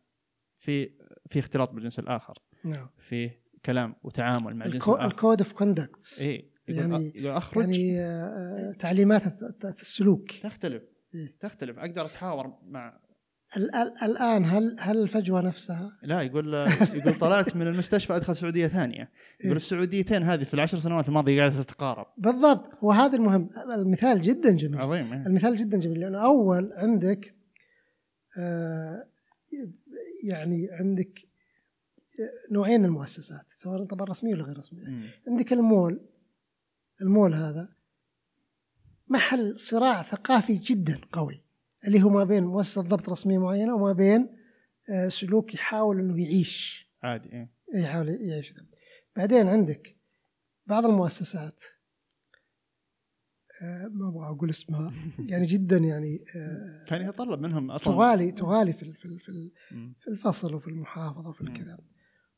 [0.54, 0.90] في
[1.26, 2.34] في اختلاط بالجنس الآخر.
[2.64, 2.88] نعم.
[2.98, 3.30] في
[3.66, 5.06] كلام وتعامل مع الجنس الكو- الآخر.
[5.08, 7.62] ال code of conducts اي يعني- أخرج.
[7.62, 9.22] يعني آه، تعليمات
[9.64, 10.32] السلوك.
[10.32, 10.84] تختلف.
[11.14, 11.36] إيه.
[11.40, 11.78] تختلف.
[11.78, 13.00] أقدر أتحاور مع
[14.02, 16.54] الآن هل هل الفجوة نفسها؟ لا يقول
[16.94, 19.10] يقول طلعت من المستشفى أدخل سعودية ثانية.
[19.40, 19.56] يقول إيه.
[19.56, 22.06] السعوديتين هذه في العشر سنوات الماضية قاعدة تتقارب.
[22.18, 22.70] بالضبط.
[22.82, 23.50] وهذا المهم.
[23.74, 24.80] المثال جدا جميل.
[24.80, 25.26] عظيم إيه.
[25.26, 26.00] المثال جدا جميل.
[26.00, 27.34] لأنه أول عندك
[28.38, 29.06] آه،
[30.24, 31.20] يعني عندك
[32.52, 34.86] نوعين من المؤسسات سواء طبعا رسمية ولا غير رسمية.
[35.28, 36.00] عندك المول.
[37.02, 37.68] المول هذا
[39.08, 41.43] محل صراع ثقافي جدا قوي.
[41.86, 44.28] اللي هو ما بين مؤسسة ضبط رسمية معينة وما بين
[44.90, 47.50] آه، سلوك يحاول إنه يعيش عادي إيه.
[47.74, 48.54] يحاول يعيش.
[49.16, 49.96] بعدين عندك
[50.66, 51.62] بعض المؤسسات
[53.62, 54.92] آه، ما أبغى أقول اسمها
[55.30, 59.18] يعني جدا يعني آه، كان يتطلب منهم أصلا تغالي تغالي في في
[60.00, 61.40] في الفصل وفي المحافظة وفي.
[61.40, 61.78] الكذا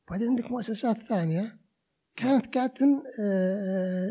[0.06, 1.58] وبعدين عندك مؤسسات ثانية
[2.16, 4.10] كانت قاعدة آه،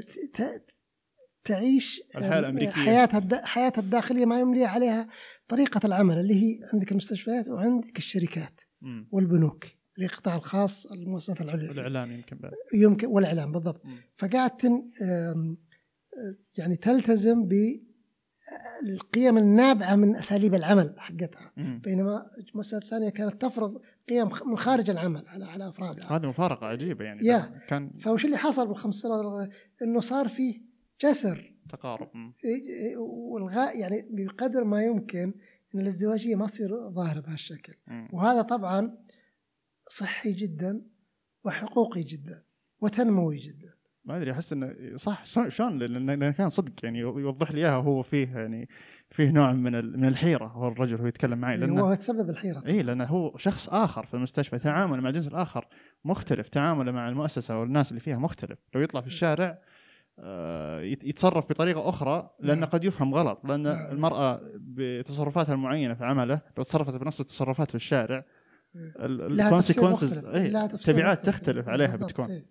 [1.45, 2.71] تعيش آه، الحياة الأمريكية.
[2.71, 5.07] حياتها حياتها الداخلية ما يملي عليها
[5.47, 8.61] طريقة العمل اللي هي عندك المستشفيات وعندك الشركات.
[9.11, 11.69] والبنوك اللي القطاع الخاص المؤسسات العليا.
[11.69, 13.81] والاعلام يمكن بعد يمكن والإعلام بالضبط.
[14.15, 17.47] فقاعد آم، آه، يعني تلتزم
[18.83, 21.51] بالقيم النابعة من أساليب العمل حقتها.
[21.57, 27.05] بينما المؤسسات الثانية كانت تفرض قيم من خارج العمل على على أفرادها هذه مفارقة عجيبة
[27.05, 27.61] يعني يا.
[27.67, 29.49] كان فوش اللي حصل بالخمس سنوات
[29.81, 30.64] إنه صار فيه
[31.01, 31.53] جسر.
[31.69, 32.07] تقارب.
[32.11, 35.33] إيه- والغاء يعني بقدر ما يمكن
[35.75, 37.73] إن الازدواجيه ما تصير ظاهرة بهالشكل.
[38.13, 38.97] وهذا طبعا
[39.89, 40.81] صحي جدا
[41.45, 42.43] وحقوقي جدا
[42.81, 43.75] وتنموي جدا.
[44.05, 47.77] ما أدري أحس إنه صح شلون- شلون؟ لأن لأن كان صدق يعني يوضح لي إياها
[47.77, 48.69] وهو فيه يعني
[49.09, 51.57] فيه نوع من ال- من الحيرة هو الرجل هو يتكلم معي.
[51.57, 52.63] لأنه هو تسبب الحيرة.
[52.67, 55.67] اي لأنه هو شخص آخر في المستشفى تعامله مع الجنس الآخر
[56.05, 58.59] مختلف تعامله مع المؤسسة والناس اللي فيها مختلف.
[58.75, 59.59] لو يطلع في الشارع
[61.03, 62.65] يتصرف بطريقة أخرى لأنه.
[62.65, 63.91] قد يفهم غلط لأن نعم.
[63.91, 68.25] المرأة بتصرفاتها المعينة في عمله لو تصرفت بنفس التصرفات في الشارع
[68.75, 71.25] الكونسيكونسز تفسير التبعات.
[71.25, 71.95] تختلف عليها.
[71.95, 72.45] بتكون إيه.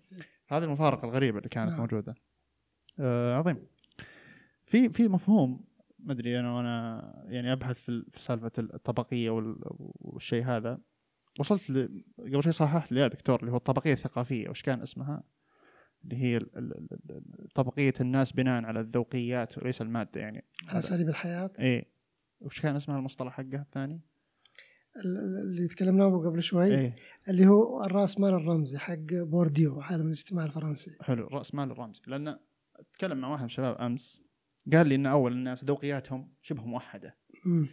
[0.47, 1.79] هذه المفارقة الغريبة اللي كانت نعم.
[1.79, 2.15] موجودة
[2.99, 3.67] آه عظيم
[4.63, 5.63] في في مفهوم
[5.99, 9.57] ما أدري أنا وأنا يعني أبحث في ال- في سالفة الطبقية وال-
[9.99, 10.79] والشيء هذا
[11.39, 11.71] وصلت.
[12.19, 15.23] قبل شوي صححت لي يا دكتور اللي هو الطبقية الثقافية وش كان اسمها؟
[16.05, 16.39] اللي هي
[17.55, 20.43] طبقية الناس بناء على الذوقيات وليس المادة يعني.
[20.67, 21.85] على اساليب الحياة إيه.
[22.41, 24.01] وش كان اسمها المصطلح حقها الثاني؟
[24.97, 26.95] ال- ال- اللي تكلمنا عنه قبل شوي؟ إيه.
[27.29, 30.97] اللي هو الرأس مال الرمزي حق بورديو عالم الاجتماع الفرنسي.
[31.01, 32.01] حلو راس مال الرمزي.
[32.07, 32.37] لأن
[32.75, 34.21] أتكلم مع واحد من الشباب أمس
[34.73, 37.15] قال لي إن أول الناس ذوقياتهم شبه موحدة.
[37.45, 37.67] مم.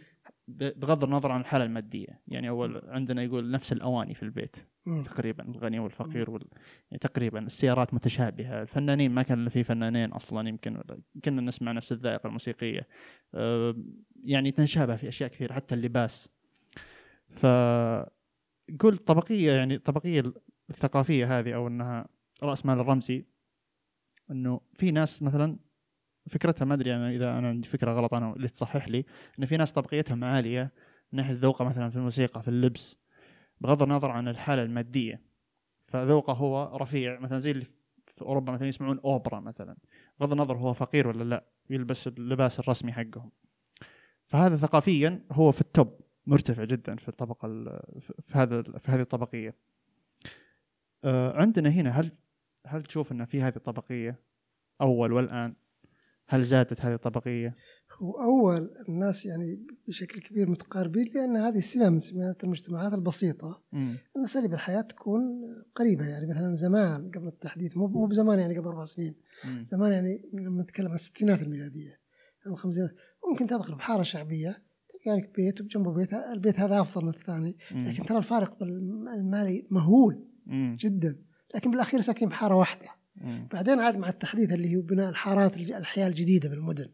[0.47, 2.21] بغض النظر عن الحالة المادية.
[2.27, 5.03] يعني اول عندنا يقول نفس الأواني في البيت مم.
[5.03, 6.47] تقريبا الغني والفقير وال...
[6.91, 8.61] يعني تقريبا السيارات متشابهة.
[8.61, 10.83] الفنانين ما كان في فنانين أصلا يمكن
[11.25, 12.87] كنا نسمع نفس الذائقة الموسيقية.
[13.33, 13.75] أه،
[14.23, 16.29] يعني تنشابه في أشياء كثير حتى اللباس.
[17.29, 17.45] ف
[18.79, 20.33] قول طبقية يعني الطبقيه
[20.69, 22.07] الثقافية هذه أو إنها
[22.43, 23.25] رأس مال الرمزي
[24.31, 25.57] إنه في ناس مثلا
[26.29, 29.05] فكرتها ما أدري أنا إذا أنا عندي فكرة غلط أنا اللي تصحح لي
[29.39, 30.71] إن في ناس طبقيتهم عاليه
[31.11, 32.97] من ناحية ذوقه مثلا في الموسيقى في اللبس
[33.61, 35.21] بغض النظر عن الحالة المادية.
[35.83, 37.65] فذوقه هو رفيع مثلا زي اللي
[38.07, 39.77] في أوروبا مثلا يسمعون أوبرا مثلا.
[40.19, 43.31] بغض النظر هو فقير ولا لا يلبس اللباس الرسمي حقهم.
[44.25, 49.55] فهذا ثقافيا هو في التوب مرتفع جدا في الطبقة ال- في هذا في هذه الطبقية.
[51.03, 52.11] آه، عندنا هنا هل
[52.67, 54.19] هل تشوف إن في هذه الطبقية
[54.81, 55.55] أول والآن؟
[56.27, 57.55] هل زادت هذه الطبقية؟
[58.01, 63.61] هو أول الناس يعني بشكل كبير متقاربين لأن هذه سمة من سمات المجتمعات البسيطة
[64.25, 65.21] أساليب الحياة تكون
[65.75, 69.15] قريبة يعني مثلا زمان قبل التحديث مو مو بزمان يعني قبل أربع سنين
[69.45, 69.63] مم.
[69.65, 71.99] زمان يعني لما نتكلم عن الستينات الميلادية
[72.47, 72.91] أو الخمسينات
[73.29, 74.61] ممكن تدخل بحارة شعبية
[75.03, 77.57] تلقى لك بيت وبجنبه بيت البيت هذا أفضل من الثاني.
[77.71, 80.77] لكن ترى الفارق المالي مهول مم.
[80.79, 81.17] جدا
[81.55, 83.47] لكن بالأخير ساكنين بحارة واحدة مم.
[83.51, 86.89] بعدين عاد مع التحديث اللي هو بناء الحارات الج- الحياة الجديدة بالمدن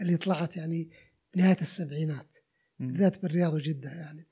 [0.00, 0.90] اللي طلعت يعني
[1.34, 2.36] بنهاية السبعينات.
[2.78, 4.26] بالذات بالرياض وجدة يعني.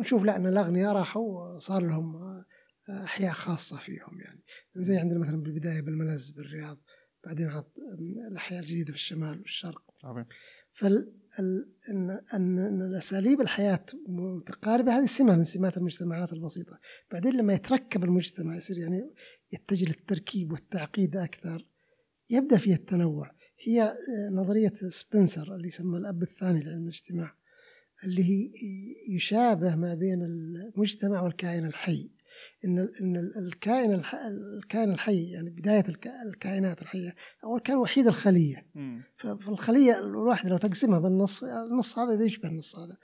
[0.00, 2.44] نشوف لا أن الأغنياء راحوا صار لهم آه،
[3.04, 4.40] أحياء خاصة فيهم يعني.
[4.76, 6.78] زي عندنا مثلا بالبداية بالملز بالرياض
[7.24, 7.64] بعدين عاد
[8.30, 9.82] الأحياء الجديدة في الشمال والشرق.
[10.04, 10.24] عظيم.
[10.72, 16.80] فال ال- ان ان الأساليب الحياة متقاربة هذه سمه من سمات المجتمعات البسيطة،
[17.12, 19.10] بعدين لما يتركب المجتمع يصير يعني
[19.52, 21.66] يتجه للتركيب والتعقيد أكثر.
[22.30, 23.30] يبدأ فيه التنوع،
[23.66, 23.94] هي آه،
[24.34, 27.34] نظرية سبنسر اللي يسمى الأب الثاني لعلم الاجتماع
[28.04, 28.50] اللي هي
[29.14, 32.10] يشابه ما بين المجتمع والكائن الحي.
[32.64, 34.02] إن إن ال- الكائن
[34.62, 38.66] الكائن الحي يعني بداية الك- الكائنات الحية اول كان وحيد الخلية.
[38.74, 39.02] مم.
[39.18, 42.96] ففي الخلية الواحدة لو تقسمها بالنص النص هذا يشبه النص هذا.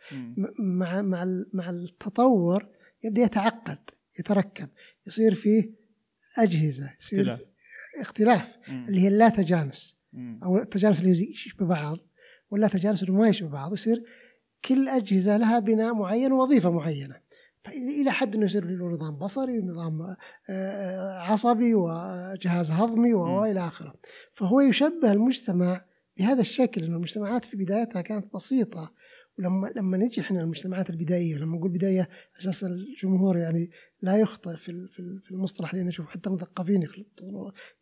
[0.58, 2.68] مع مع مع التطور
[3.04, 3.78] يبدأ يتعقد
[4.18, 4.68] يتركب
[5.06, 5.85] يصير فيه
[6.38, 7.40] أجهزة يصير اختلاف.
[8.00, 8.84] اختلاف مم.
[8.88, 10.40] اللي هي اللا تجانس مم.
[10.44, 11.98] أو التجانس اللي يشبه بعض
[12.50, 14.04] ولا تجانس اللي ما يشبه بعض ويصير
[14.64, 17.16] كل أجهزة لها بناء معين ووظيفة معينة
[17.68, 20.16] إلى حد إنه يصير له نظام بصري ونظام
[20.50, 23.14] آه، عصبي وجهاز هضمي.
[23.14, 23.94] والى آخره
[24.32, 25.84] فهو يشبه المجتمع
[26.16, 28.92] بهذا الشكل إنه المجتمعات في بدايتها كانت بسيطة
[29.38, 32.08] ولما لما نجي إحنا المجتمعات البدائية لما نقول بداية
[32.40, 33.70] أساس الجمهور يعني
[34.02, 36.82] لا يخطئ في في ال- في المصطلح اللي نشوف حتى مثقفين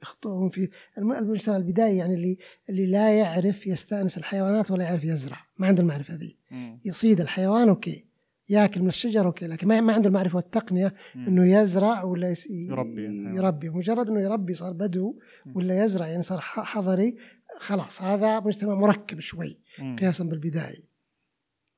[0.03, 2.39] يخطئون فيه الم- المجتمع البدائي يعني اللي
[2.71, 6.19] اللي لا يعرف يستأنس الحيوانات ولا يعرف يزرع ما عنده المعرفة
[6.51, 6.81] مم.
[6.85, 8.05] يصيد الحيوان okay
[8.49, 10.95] ياكل من الشجر okay لكن ما عنده المعرفة والتقنية.
[11.17, 12.47] إنه يزرع ولا يس...
[12.51, 13.37] يربي.
[13.37, 15.19] يربي مجرد إنه يربي صار بدو.
[15.55, 17.17] ولا يزرع يعني صار حضري
[17.59, 19.59] خلاص هذا مجتمع مركب شوي.
[19.99, 20.94] قياسا بالبداية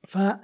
[0.09, 0.41] فال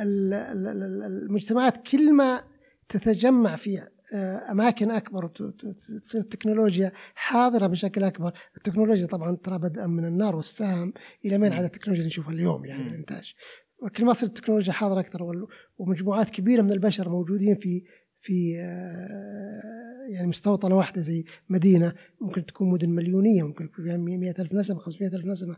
[0.00, 2.40] ال- ال- ال- المجتمعات كل ما
[2.88, 3.78] تتجمع في
[4.14, 8.32] آه، أماكن أكبر وت- ت- تصير التكنولوجيا حاضرة بشكل أكبر.
[8.56, 10.92] التكنولوجيا طبعا ترى بدءا من النار والسهم.
[11.24, 11.52] من مم.
[11.52, 12.88] عاد التكنولوجيا اللي نشوفها اليوم يعني مم.
[12.90, 13.34] بالإنتاج؟
[13.82, 15.46] وكل ما تصير التكنولوجيا حاضرة أكثر وال-
[15.78, 17.82] ومجموعات كبيرة من البشر موجودين في
[18.20, 21.94] في آه، يعني مستوطنة واحدة زي مدينة.
[22.20, 25.56] ممكن تكون مدن مليونية ممكن يكون فيها 100 ألف نسمة 500 ألف نسمة.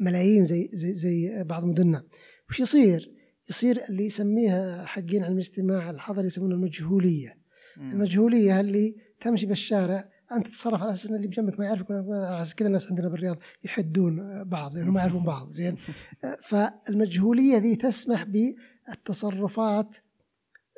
[0.00, 2.02] ملايين زي زي زي بعض مدننا
[2.50, 3.12] وش يصير؟
[3.50, 7.38] يصير اللي يسميها حقين علم الاجتماع الحضري يسمونه المجهولية
[7.76, 7.90] مم.
[7.92, 12.54] المجهولية اللي تمشي بالشارع أنت تتصرف على أساس أن اللي بجنبك ما يعرفك على أساس
[12.54, 15.76] كذا الناس عندنا بالرياض يحدون بعض لأنه ما يعرفون بعض زين
[16.48, 19.96] فالمجهولية ذي تسمح بالتصرفات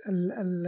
[0.08, 0.66] ال ال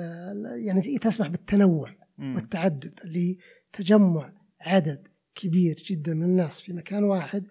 [0.66, 2.34] يعني تسمح بالتنوع مم.
[2.34, 3.38] والتعدد اللي
[3.72, 7.46] تجمع عدد كبير جدا من الناس في مكان واحد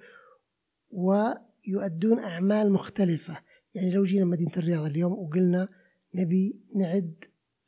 [0.91, 3.37] ويؤدون أعمال مختلفة.
[3.75, 5.69] يعني لو جينا مدينة الرياض اليوم وقلنا
[6.15, 7.23] نبي نعد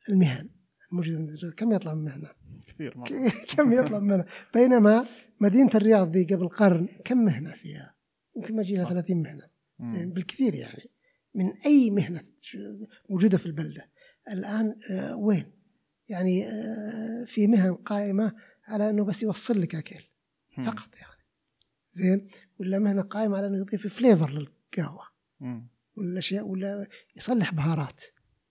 [0.08, 0.48] المهن.
[0.92, 2.28] الموجودة كم يطلع من مهنة؟
[2.66, 3.08] كثير مرة.
[3.56, 5.06] كم يطلع من مهنة؟ بينما
[5.40, 7.94] مدينة الرياض ذي قبل قرن كم مهنة فيها؟
[8.36, 8.90] يمكن ما يجيها صح.
[8.90, 9.52] 30 مهنة.
[9.82, 10.82] زين بالكثير يعني.
[11.34, 12.20] من أي مهنة
[13.10, 13.88] موجودة في البلدة؟
[14.32, 15.52] الآن آه، وين؟
[16.08, 18.32] يعني آه، في مهن قائمة
[18.66, 19.74] على إنه بس يوصل لك
[20.58, 20.64] مم.
[20.64, 21.11] فقط يعني.
[21.92, 22.26] زين؟
[22.60, 25.02] ولا مهنه قائمه على إنه يضيف فليفر للقهوة.
[25.40, 25.68] مم.
[25.96, 26.86] ولا شيء ولا
[27.16, 28.02] يصلح بهارات.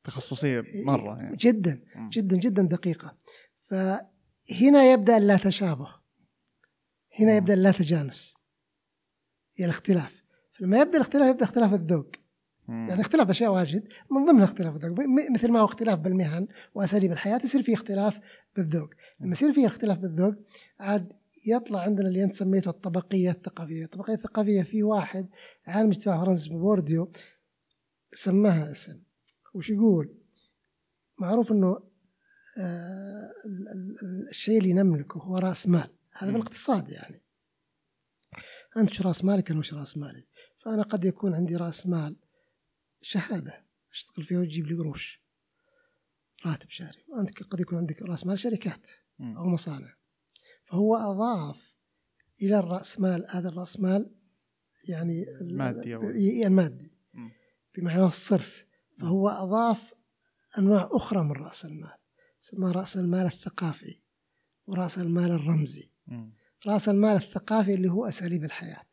[0.04, 1.38] تخصصية مرة يعني.
[1.38, 2.10] جدا مم.
[2.10, 3.18] جدا جدا دقيقة.
[3.58, 5.96] فهنا يبدأ اللا تشابه
[7.20, 7.38] هنا مم.
[7.38, 8.36] يبدأ اللا تجانس
[9.56, 10.24] هي الاختلاف.
[10.60, 12.12] فلما يبدأ الاختلاف يبدأ اختلاف الذوق.
[12.68, 13.88] يعني اختلاف باشياء واجد.
[14.12, 15.00] من ضمنها اختلاف الذوق
[15.36, 18.20] مثل ما هو اختلاف بالمهن وأساليب الحياة يصير في اختلاف
[18.56, 18.90] بالذوق.
[19.20, 20.36] لما يصير في اختلاف بالذوق
[20.80, 21.12] عاد
[21.46, 25.30] يطلع عندنا اللي أنت سميته الطبقية الثقافية، الطبقية الثقافية في واحد
[25.68, 27.12] عالم اجتماع فرنسي اسمه بورديو
[28.14, 29.02] سماها اسم.
[29.54, 30.18] وش يقول؟
[31.20, 31.68] معروف إنه
[32.60, 35.90] آه ال- ال- ال- الشيء اللي نملكه هو رأس مال.
[36.12, 36.32] هذا.
[36.32, 37.22] بالاقتصاد يعني.
[38.78, 40.28] أنت شو رأس مالك أنا وش رأس مالي؟
[40.58, 42.16] فأنا قد يكون عندي رأس مال
[43.02, 43.66] شهادة.
[43.92, 45.22] اشتغل فيها؟ وتجيب لي قروش.
[46.46, 47.04] راتب شهري.
[47.08, 48.88] وأنت قد يكون عندك رأس مال شركات.
[49.22, 49.94] أو مصانع.
[50.72, 51.76] فهو أضاف
[52.42, 54.12] إلى الرأس مال هذا الرأس مال
[54.90, 57.32] يعني ال- مادي أو- ي- المادي مم.
[57.78, 58.66] بمعنى الصرف
[59.00, 59.94] فهو أضاف
[60.58, 61.98] أنواع أخرى من رأس المال
[62.42, 64.02] سماه رأس المال الثقافي
[64.68, 65.92] ورأس المال الرمزي.
[66.68, 68.86] رأس المال الثقافي اللي هو أساليب الحياة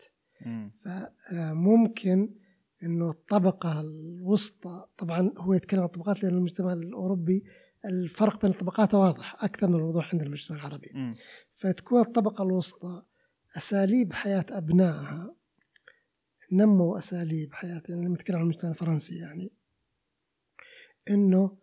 [0.47, 0.71] مم.
[0.85, 2.35] فممكن
[2.83, 7.45] إنه الطبقة الوسطى طبعا هو يتكلم عن الطبقات لأن المجتمع الأوروبي
[7.87, 10.91] الفرق بين الطبقات واضح أكثر من الوضوح عند المجتمع العربي.
[10.95, 11.15] مم.
[11.53, 13.03] فتكون الطبقة الوسطى
[13.57, 15.35] أساليب حياة أبنائها
[16.53, 19.53] نموا أساليب حياة يعني لما نتكلم عن المجتمع الفرنسي يعني
[21.11, 21.59] إنه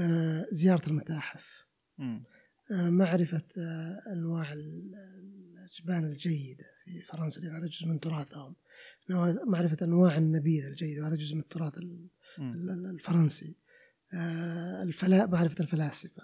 [0.00, 1.64] آه، زيارة المتاحف.
[1.98, 2.24] مم.
[2.72, 8.54] آه، معرفة آه، أنواع ال- الأجبان الجيدة في فرنسا لأن هذا جزء من تراثهم.
[9.46, 11.72] معرفة أنواع النبيذ الجيد وهذا جزء من التراث
[12.94, 13.56] الفرنسي.
[14.82, 16.22] الفلا معرفة الفلاسفة.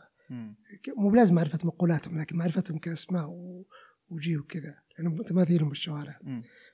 [0.97, 3.67] مو بلازم معرفة مقولاتهم لكن معرفتهم كأسماء و-
[4.09, 4.75] وجيه وكذا.
[4.99, 6.19] لأنهم تماثيلهم بالشوارع.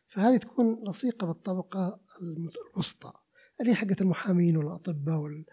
[0.06, 2.00] فهذه تكون لصيقة بالطبقة
[2.74, 3.12] الوسطى
[3.60, 5.44] اللي حقت المحامين والأطباء وال.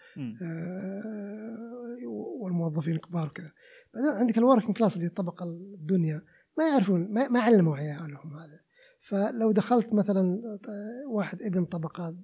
[0.42, 2.08] آه،
[2.42, 3.52] والموظفين الكبار وكذا.
[3.94, 6.22] بعدين عندك ال working class اللي هي الطبقه الدنيا.
[6.58, 8.60] ما يعرفون ما, ما علموا عيالهم هذا.
[9.02, 12.16] فلو دخلت مثلا آه، واحد ابن طبقه آه،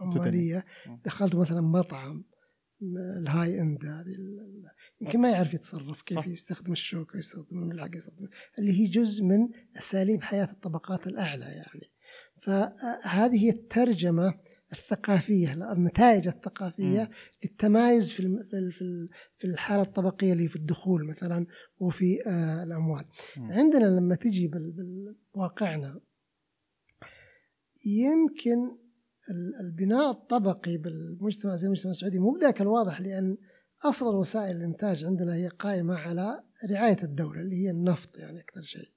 [0.00, 1.00] عمالية مم.
[1.04, 2.24] دخلت مثلا مطعم
[3.18, 4.16] الهاي إند هذه
[5.00, 6.26] يمكن ما يعرف يتصرف كيف صح.
[6.26, 8.28] يستخدم الشوكة يستخدم الملعقة يستخدم
[8.58, 11.90] اللي هي جزء من أساليب حياة الطبقات الأعلى يعني
[12.42, 14.34] فهذه هي الترجمة
[14.72, 17.08] الثقافية النتائج الثقافية مم.
[17.44, 21.46] للتمايز في في في ال- في الحالة الطبقية اللي في الدخول مثلا
[21.78, 23.04] وفي آه، الأموال
[23.36, 23.52] مم.
[23.52, 24.50] عندنا لما تجي
[25.34, 26.00] بواقعنا
[27.86, 28.76] يمكن
[29.60, 33.36] البناء الطبقي بالمجتمع زي المجتمع السعودي مو بذاك الواضح لأن
[33.84, 38.90] أصلا وسائل الإنتاج عندنا هي قائمة على رعاية الدولة اللي هي النفط يعني أكثر شيء.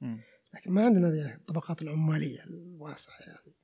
[0.53, 3.55] لكن ما عندنا يعني الطبقات العمالية الواسعة يعني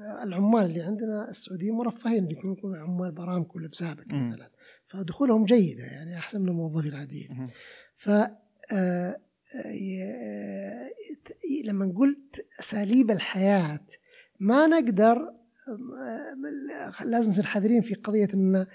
[0.00, 4.28] آه، العمال اللي عندنا السعوديين مرفهين اللي يكونوا عمال برامكو مم.
[4.28, 4.50] مثلا
[4.86, 7.46] فدخولهم جيدة يعني أحسن من الموظفين العاديين.
[7.96, 8.08] ف
[8.72, 9.20] آه،
[11.24, 12.18] ت- لما نقول
[12.60, 13.86] أساليب الحياة
[14.40, 15.38] ما نقدر آه،
[17.04, 18.66] لازم نصير حذرين في قضية إن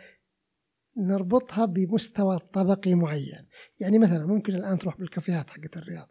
[0.98, 3.48] نربطها بمستوى طبقي معين
[3.80, 6.10] يعني مثلا ممكن الآن تروح بالكافيهات حقت الرياض.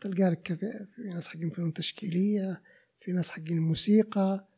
[0.00, 0.58] تلقى لك
[0.94, 2.62] في ناس حقين فنون تشكيلية
[3.00, 4.48] في ناس حقين موسيقى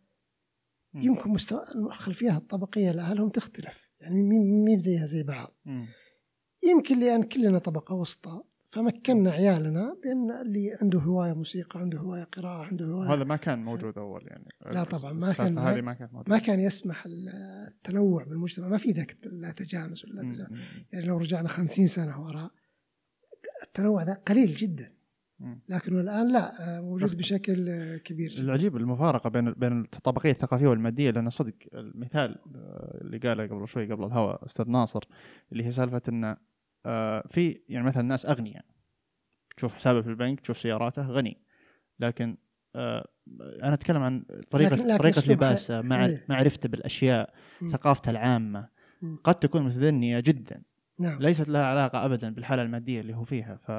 [0.94, 1.02] مم.
[1.02, 5.86] يمكن مستوى الخلفيات الطبقية لأهلهم تختلف يعني مي مي زيها زي بعض مم.
[6.64, 8.42] يمكن لأن كلنا طبقة وسطى
[8.73, 13.64] فمكنا عيالنا بأن اللي عنده هواية موسيقى عنده هواية قراءة عنده هواية هذا ما كان
[13.64, 18.25] موجود أول يعني لا طبعاً، ما كان- هذه ما كانت موجودة ما كان يسمح التنوع
[18.25, 20.23] بالمجتمع ما في ذاك لا تجانس ولا.
[20.23, 20.61] تجانس.
[20.93, 22.51] يعني لو رجعنا خمسين سنة وراء
[23.62, 24.93] التنوع ده قليل جدا
[25.41, 25.61] مم.
[25.68, 27.16] لكنه الآن لا آه، موجود.
[27.16, 33.18] بشكل كبير جدا العجيب المفارقة بين بين الطبقيه الثقافية والمادية لأن صدق المثال آه، اللي
[33.18, 35.01] قاله قبل شوي قبل الهواء أستاذ ناصر
[35.53, 36.37] اللي هي سالفة انه
[36.87, 38.64] آه، في يعني مثلا ناس أغنياء
[39.57, 41.43] تشوف حسابه في البنك تشوف سياراته غني
[42.01, 42.37] لكن
[42.76, 43.09] آه،
[43.62, 46.24] أنا أتكلم عن طريقه لكن- لكن طريقة لباسه مع إيه.
[46.28, 47.35] معرفته بالأشياء.
[47.72, 48.68] ثقافته العامة.
[49.24, 50.62] قد تكون متدنية جدا
[51.01, 53.70] نعم ليست لها علاقة ابدا بالحالة المادية اللي هو فيها ف...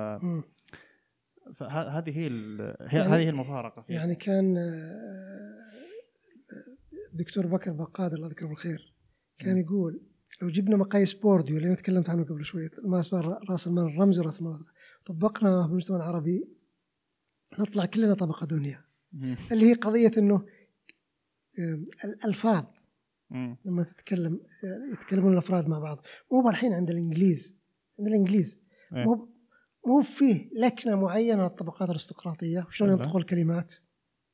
[1.55, 2.23] فهذه هي,
[2.79, 3.95] يعني- هذه هي المفارقة فيها.
[3.95, 5.63] يعني كان آه،
[7.13, 8.93] الدكتور بكر بقاد الله يذكره بالخير
[9.39, 9.61] كان مم.
[9.61, 10.01] يقول
[10.41, 12.69] لو جبنا مقاييس بورديو اللي أنا تكلمت عنه قبل شوية.
[12.93, 14.65] اسمه راس المال الرمزي وراس المال
[15.05, 16.49] طبقنا في المجتمع العربي.
[17.59, 18.85] نطلع كلنا طبقة دنيا.
[19.51, 20.45] اللي هي قضية إنه
[21.59, 22.63] آه، الألفاظ.
[23.65, 24.39] لما تتكلم
[24.93, 26.01] يتكلمون الأفراد مع بعض.
[26.31, 27.57] مو الحين عند الإنجليز.
[27.99, 28.59] عند الإنجليز.
[28.95, 29.03] إيه.
[29.03, 29.33] مو
[29.87, 32.65] مو فيه لكنة معينة للطبقات الارستقراطية.
[32.67, 32.91] وشلون.
[32.91, 33.73] ينطقوا الكلمات؟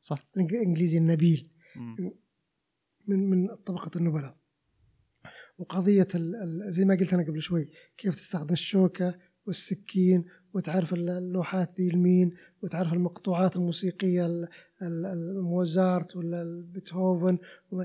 [0.01, 0.17] صح.
[0.37, 1.49] الإنجليزي النبيل.
[3.07, 4.38] من من طبقة النبلاء.
[5.59, 9.15] وقضية ال ال زي ما قلت أنا قبل شوي كيف تستخدم الشوكة
[9.47, 12.31] والسكين وتعرف ال- اللوحات دي لمين
[12.63, 14.47] وتعرف المقطوعات الموسيقية ال-
[14.81, 17.37] ال- الموزارت ولا البيتهوفن
[17.71, 17.83] و-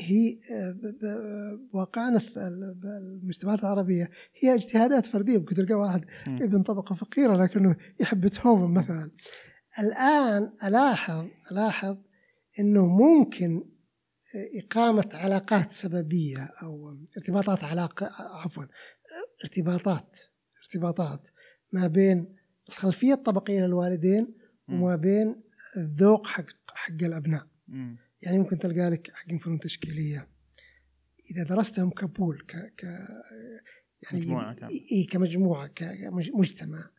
[0.00, 0.38] هي
[0.72, 2.84] ب- ب- بواقعنا الث- ال- ب-
[3.22, 4.10] المجتمعات العربية
[4.42, 6.04] هي اجتهادات فردية ممكن تلقى واحد.
[6.26, 9.10] ابن طبقة فقيرة لكنه يحب بيتهوفن مثلا
[9.78, 11.96] الآن ألاحظ ألاحظ
[12.60, 13.64] إنه ممكن
[14.34, 18.64] إقامة علاقات سببية أو ارتباطات علاقه عفوا
[19.44, 20.18] ارتباطات
[20.64, 21.28] ارتباطات
[21.72, 22.36] ما بين
[22.68, 24.34] الخلفية الطبقية للوالدين.
[24.68, 25.42] وما بين
[25.76, 27.96] الذوق حق حق الأبناء مم.
[28.22, 30.28] يعني ممكن تلقى لك حقين فنون تشكيلية
[31.30, 32.82] إذا درستهم كبول ك ك
[34.02, 34.74] يعني مجموعة كاملة.
[34.92, 35.98] إي كمجموعة ك-
[36.32, 36.90] كمجتمع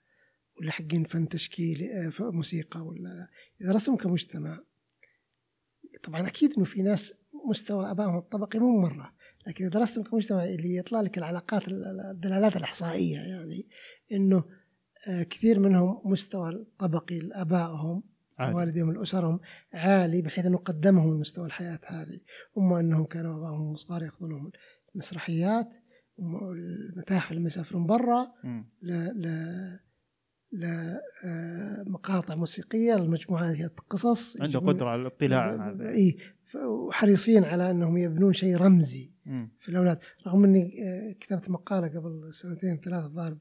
[0.62, 3.28] ولا حقين فن تشكيلي آه، موسيقى ولا
[3.62, 4.60] إذا درستهم كمجتمع
[6.04, 7.14] طبعا أكيد إنه في ناس
[7.50, 9.14] مستوى أبائهم الطبقي مو مرة.
[9.48, 13.68] لكن إذا درستهم كمجتمع اللي يطلع لك العلاقات ال- ال- الدلالات الإحصائية يعني
[14.12, 14.44] إنه
[15.10, 18.04] آه، كثير منهم مستوى الطبقي لأبائهم.
[18.56, 19.40] والديهم لأسرهم
[19.74, 22.20] عالي بحيث إنه قدمهم لمستوى الحياة هذه.
[22.58, 24.52] أما إنهم كانوا أبائهم صغار يأخذونهم
[24.96, 25.76] المسرحيات
[26.20, 28.70] المتاحف لما يسافرون برا مم.
[28.82, 29.28] ل ل
[31.86, 34.42] لمقاطع موسيقية المجموعات هي قصص.
[34.42, 36.18] عنده قدرة على الاطلاع اي
[36.56, 39.14] وحريصين على أنهم يبنون شيء رمزي.
[39.60, 43.38] في الأولاد رغم أني آه، كتبت مقالة قبل سنتين ثلاث الظاهر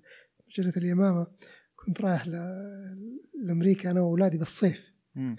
[0.48, 1.26] مجله اليمامة
[1.76, 2.26] كنت رايح
[3.34, 5.36] لأمريكا أنا وأولادي بالصيف مم.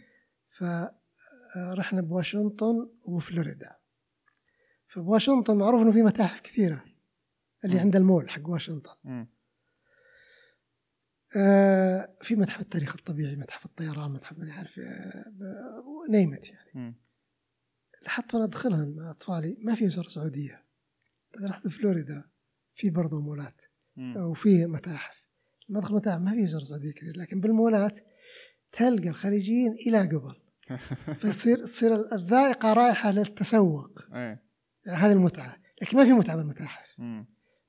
[0.50, 3.76] فرحنا بواشنطن وفلوريدا
[4.88, 6.84] فبواشنطن معروف إنه في متاحف كثيرة
[7.66, 7.80] اللي.
[7.80, 9.26] عند المول حق واشنطن.
[11.38, 14.80] آه، في متحف التاريخ الطبيعي متحف الطيران متحف ما عارف
[16.10, 16.96] نيمت يعني مم.
[18.04, 20.64] لاحظت وأنا ادخلها مع اطفالي ما في اسر سعودية.
[21.50, 22.24] رحت فلوريدا
[22.74, 23.62] في برضه مولات.
[24.32, 25.26] وفي متاحف.
[25.70, 28.00] لما ادخل متاحف ما في اسر سعودية كثير لكن بالمولات
[28.72, 30.36] تلقى الخليجيين إلى قبل.
[31.20, 34.00] فتصير تصير الذائقة رايحة للتسوق.
[34.12, 34.40] يعني
[34.88, 35.58] هذه المتعة.
[35.82, 36.88] لكن ما في متعة بالمتاحف.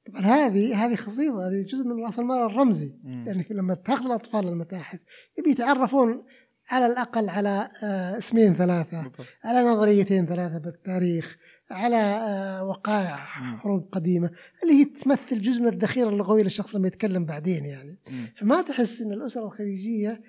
[0.06, 1.48] طبعا هذه هذه خصيصة.
[1.48, 2.98] هذه جزء من راس المال الرمزي.
[3.04, 5.00] لانك لما تأخذ الأطفال للمتاحف
[5.38, 6.24] يبي يتعرفون
[6.68, 9.26] على الأقل على آه، اسمين ثلاثة بالضبط.
[9.44, 11.36] على نظريتين ثلاثة بالتاريخ
[11.70, 13.16] على آه، وقائع.
[13.16, 14.30] حروب قديمة
[14.62, 17.98] اللي هي تمثل جزء من الذخيرة اللغوية للشخص لما يتكلم بعدين يعني.
[18.36, 20.20] فما تحس إن الأسرة الخليجية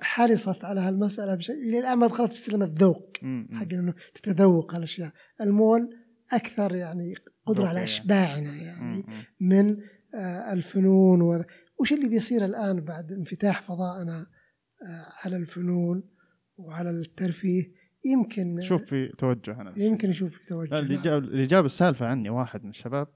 [0.00, 3.16] حرصت على هالمسألة بشيء للان ما دخلت في سلم الذوق.
[3.52, 5.90] حق إنه تتذوق هالأشياء المول
[6.32, 7.14] أكثر يعني
[7.46, 8.90] قدرة على يعني مم.
[8.90, 9.04] مم.
[9.40, 9.76] من
[10.14, 11.44] آه، الفنون.
[11.80, 14.26] وش اللي بيصير الآن بعد انفتاح فضائنا
[15.24, 16.02] على الفنون
[16.56, 17.72] وعلى الترفيه
[18.04, 21.02] يمكن شوف في توجه أنا يمكن يشوف في توجه اللي نعم.
[21.02, 23.08] جاب اللي جاب السالفة عني واحد من الشباب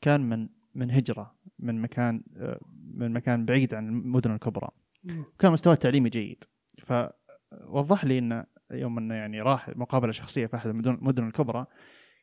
[0.00, 2.60] كان من من هجرة من مكان آه،
[2.94, 4.68] من مكان بعيد عن المدن الكبرى
[5.04, 5.24] مم.
[5.38, 6.44] كان مستواه التعليمي جيد
[6.78, 11.66] فوضح لي إنه يوم إنه يعني راح مقابلة شخصية في أحد المدن الكبرى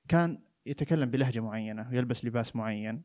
[0.07, 3.01] كان يتكلم بلهجة معينة ويلبس لباس معين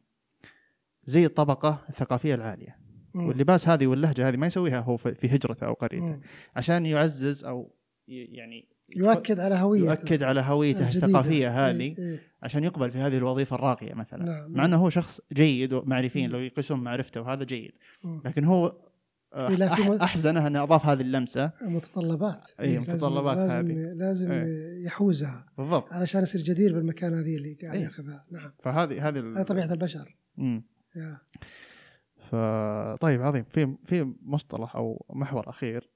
[1.04, 2.78] زي الطبقة الثقافية العالية.
[3.14, 6.20] واللباس هذه واللهجة هذه ما يسويها هو في هجرته أو قريته.
[6.56, 7.74] عشان يعزز أو
[8.08, 11.06] يعني يؤكد على هويته يؤكد على هويته الجديدة.
[11.06, 12.20] الثقافية هذه إيه، إيه.
[12.42, 14.52] عشان يقبل في هذه الوظيفة الراقية مثلا نعم.
[14.52, 16.30] مع إنه هو شخص جيد ومعرفين.
[16.30, 17.72] لو يقيسون معرفته وهذا جيد.
[18.24, 18.76] لكن هو
[19.34, 23.92] آه، إيه، احزنه انه أضاف هذه اللمسة متطلبات إيه، إيه، لازم- متطلبات لازم هذه.
[23.94, 24.86] لازم إيه.
[24.86, 27.84] يحوزها بالضبط علشان يصير جدير بالمكان هذه اللي قاعد إيه.
[27.84, 30.64] ياخذها نعم فهذه هذه طبيعة البشر مم.
[32.32, 32.94] يا.
[32.96, 35.90] ف طيب عظيم في في مصطلح أو محور أخير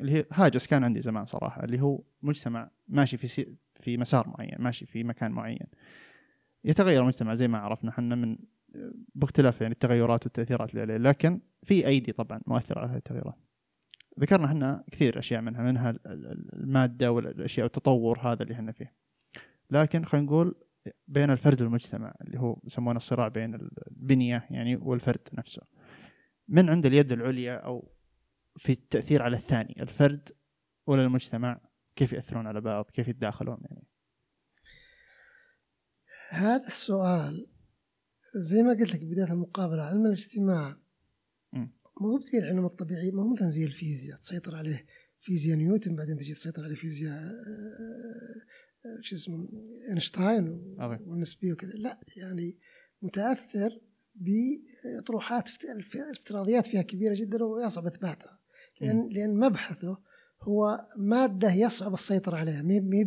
[0.00, 3.56] اللي هي هاجس كان عندي زمان صراحة اللي هو مجتمع ماشي في.
[3.74, 5.66] في مسار معين ماشي في مكان معين
[6.64, 8.38] يتغير المجتمع زي ما عرفنا إحنا من
[9.14, 13.34] باختلاف يعني التغيرات والتأثيرات اللي عليه لكن في أيدي طبعا مؤثرة على هذه التغيرات
[14.20, 18.92] ذكرنا إحنا كثير أشياء منها منها ال- ال- المادة والأشياء والتطور هذا اللي إحنا فيه
[19.70, 20.54] لكن خلينا نقول
[21.08, 23.54] بين الفرد والمجتمع اللي هو يسمونه الصراع بين
[23.90, 25.62] البنية يعني والفرد نفسه.
[26.48, 27.92] من عند اليد العليا أو
[28.56, 30.28] في التأثير على الثاني الفرد
[30.86, 31.60] ولا المجتمع؟
[31.96, 33.86] كيف يأثرون على بعض؟ كيف يتداخلون يعني؟
[36.30, 37.46] هذا السؤال
[38.36, 40.76] زي ما قلت لك بداية المقابلة علم الاجتماع.
[42.00, 44.86] مو زي العلوم الطبيعية مو مثلا زي الفيزياء تسيطر عليه
[45.20, 48.42] فيزياء نيوتن بعدين تجي تسيطر عليه فيزياء آه،
[49.00, 49.48] شو اسمه
[49.90, 51.08] أينشتاين و- عظيم.
[51.08, 51.72] والنسبية وكذا.
[51.72, 52.58] لا يعني
[53.02, 53.80] متأثر
[54.14, 58.38] بأطروحات افت- افتراضيات فيها كبيرة جدا ويصعب إثباتها.
[58.80, 59.98] لأن لأن مبحثه
[60.42, 62.62] هو مادة يصعب السيطرة عليها.
[62.62, 63.04] مهي مهي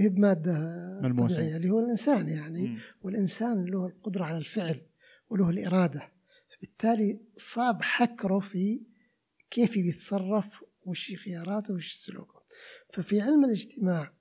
[0.00, 0.58] مهي بمادة
[1.02, 1.34] ملموسة.
[1.36, 2.68] طبيعية اللي هو الإنسان يعني.
[2.68, 2.78] مم.
[3.02, 4.80] والإنسان له القدرة على الفعل
[5.30, 6.02] وله الإرادة.
[6.60, 8.80] بالتالي صعب حكره في
[9.50, 12.42] كيف بيتصرف وش خياراته وش سلوكه.
[12.92, 14.17] ففي علم الاجتماع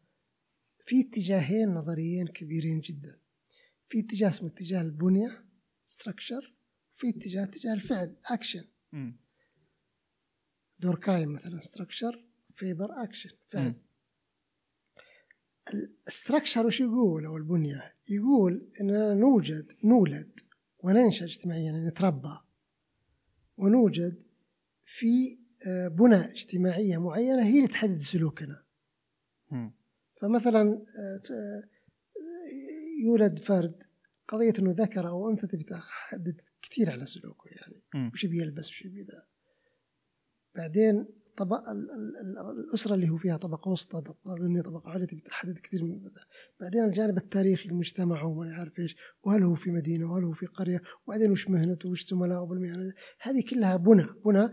[0.87, 3.19] في اتجاهين نظريين كبيرين جدا.
[3.89, 5.45] في اتجاه اسمه اتجاه البنية
[5.85, 6.55] structure
[6.91, 8.65] وفي اتجاه اتجاه الفعل اكشن.
[10.79, 13.75] دوركايم مثلا structure فيبر اكشن فعل.
[16.07, 17.95] ال structure وش يقول؟ أو البنية.
[18.09, 20.39] يقول اننا نوجد نولد
[20.79, 22.37] وننشأ اجتماعيا يعني نتربى.
[23.57, 24.23] ونوجد
[24.85, 28.63] في آه، بنى اجتماعية معينة هي اللي تحدد سلوكنا.
[29.51, 29.76] مم.
[30.21, 31.63] فمثلا آه، آه،
[33.03, 33.83] يولد فرد
[34.27, 37.83] قضية إنه ذكر أو أنثى تبي تحدد كثير على سلوكه يعني.
[38.13, 39.23] وش بيلبس وش بيذا
[40.55, 41.05] بعدين
[41.37, 45.19] طبق ال- ال- ال- الأسرة اللي هو فيها طبقة وسطى طبقة دنيا طبقة عليا تبي
[45.21, 46.11] تحدد كثير من ذا.
[46.59, 50.81] بعدين الجانب التاريخي المجتمع وما عارف إيش وهل هو في مدينة وهل هو في قرية
[51.07, 54.49] وبعدين وش مهنته وش زملائه بالمهنة هذه كلها بنى بنى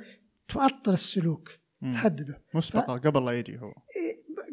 [0.49, 1.51] تؤطر السلوك
[1.85, 1.93] مم.
[1.93, 3.73] تحدده مسبقة قبل لا يجي هو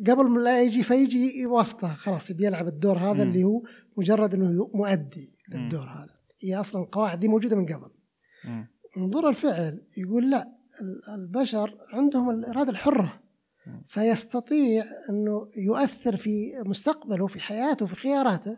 [0.08, 3.22] قبل ما لا يجي فيجي واسطة خلاص بيلعب الدور هذا مم.
[3.22, 3.64] اللي هو
[3.98, 5.60] مجرد إنه مؤدي مم.
[5.60, 7.92] للدور هذا هي أصلا القواعد دي موجودة من قبل
[8.46, 8.68] مم.
[8.98, 10.52] منظور الفعل يقول لا
[10.82, 13.22] ال- البشر عندهم الإرادة الحرة
[13.68, 13.84] مم.
[13.88, 18.58] فيستطيع أنه يؤثر في مستقبله في حياته في خياراته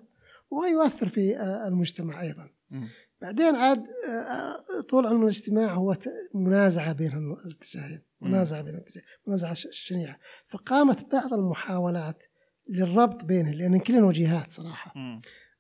[0.52, 2.88] ويؤثر في آه، المجتمع أيضا مم.
[3.24, 5.96] بعدين عاد آه، طول علم الاجتماع هو
[6.34, 8.02] منازعة بين الاتجاهين.
[8.22, 12.24] منازعة بين الاتجاهين منازعة شنيعة فقامت بعض المحاولات
[12.70, 14.94] للربط بينهم لأن كلهم وجهات صراحة.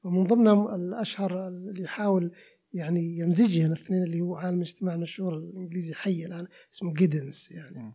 [0.04, 2.32] ومن ضمنهم الأشهر اللي يحاول
[2.74, 7.94] يعني يمزجهم الاثنين اللي هو عالم الاجتماع المشهور الإنجليزي حي الآن اسمه جيدنس يعني.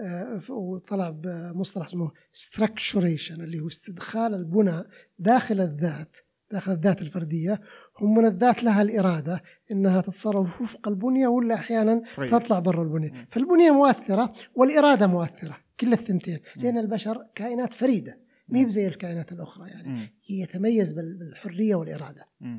[0.00, 4.84] آه، وطلع بمصطلح اسمه structuration اللي هو استدخال البنى
[5.18, 6.16] داخل الذات
[6.52, 7.60] داخل الذات الفردية
[7.98, 12.30] هم من الذات لها الإرادة إنها تتصرف وفق البنية ولا أحيانا طيب.
[12.30, 13.26] تطلع برا البنية مم.
[13.30, 16.38] فالبنية مؤثرة والإرادة مؤثرة كل الثنتين.
[16.56, 18.18] لأن البشر كائنات فريدة
[18.48, 18.58] ما.
[18.60, 20.12] هي زي الكائنات الأخرى يعني.
[20.28, 22.58] يتميز بال- بالحرية والإرادة مم.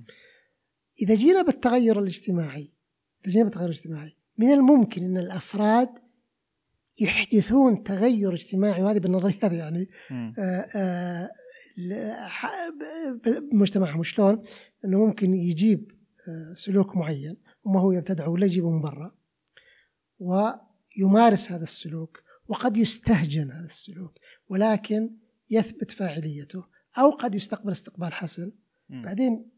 [1.01, 2.71] إذا جينا بالتغير الاجتماعي
[3.25, 5.89] إذا جينا بالتغير الاجتماعي من الممكن أن الأفراد
[7.01, 10.33] يحدثون تغير اجتماعي وهذه بالنظريات يعني مم.
[10.39, 11.31] آه،
[13.25, 14.43] بمجتمعهم شلون؟
[14.86, 15.91] أنه ممكن يجيب
[16.28, 19.15] آه، سلوك معين وما هو يبتدعه ولا يجيبه من برا
[20.19, 24.13] ويمارس هذا السلوك وقد يستهجن هذا السلوك
[24.49, 25.09] ولكن
[25.49, 26.65] يثبت فاعليته
[26.97, 28.51] أو قد يستقبل استقبال حسن
[28.89, 29.01] مم.
[29.01, 29.49] بعدين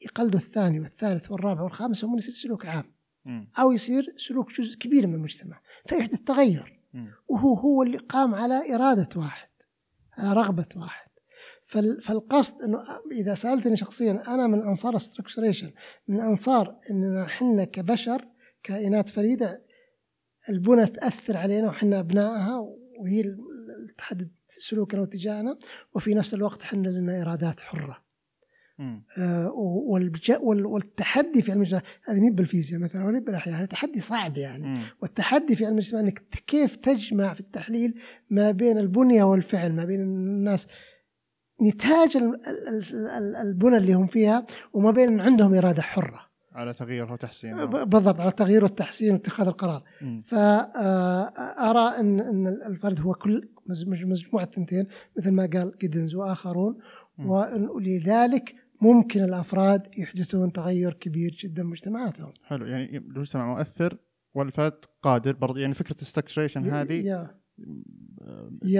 [0.00, 2.92] يقلده الثاني والثالث والرابع والخامس ومن يصير سلوك عام
[3.24, 3.48] مم.
[3.58, 7.12] أو يصير سلوك جزء كبير من المجتمع فيحدث تغير مم.
[7.28, 9.48] وهو هو اللي قام على إرادة واحد
[10.18, 11.11] على رغبة واحد
[12.00, 12.78] فالقصد إنه
[13.12, 15.70] إذا سألتني شخصيا أنا من أنصار الستركشريشن
[16.08, 18.28] من أنصار إننا إحنا كبشر
[18.62, 19.62] كائنات فريدة
[20.48, 22.56] البنى تأثر علينا وحنا أبنائها
[22.98, 23.36] وهي
[23.98, 25.58] تحدد سلوكنا واتجاهنا
[25.94, 28.02] وفي نفس الوقت إحنا لنا ارادات حرة.
[29.18, 29.52] آه،
[30.46, 34.78] والتحدي في علم الاجتماع هذه مو بالفيزياء مثلا ولا بالاحياء هذا تحدي صعب يعني مم.
[35.02, 37.94] والتحدي في علم الاجتماع انك كيف تجمع في التحليل
[38.30, 40.66] ما بين البنية والفعل ما بين الناس
[41.62, 46.20] نتاج ال- ال- ال- البنى اللي هم فيها وما بين عندهم إرادة حرة.
[46.52, 47.66] على تغيير وتحسين.
[47.66, 49.82] بالضبط على التغيير والتحسين واتخاذ القرار.
[50.02, 50.20] مم.
[50.20, 54.86] فأرى أن أن الفرد هو كل مج- مج- مجموعة ثنتين
[55.18, 56.16] مثل ما قال جيدنز.
[56.16, 63.96] وأن- ولذلك ممكن الأفراد يحدثون تغير كبير جدا مجتمعاتهم حلو يعني المجتمع مؤثر
[64.34, 67.41] والفرد قادر برضه يعني فكرة ال structuration هذه آه،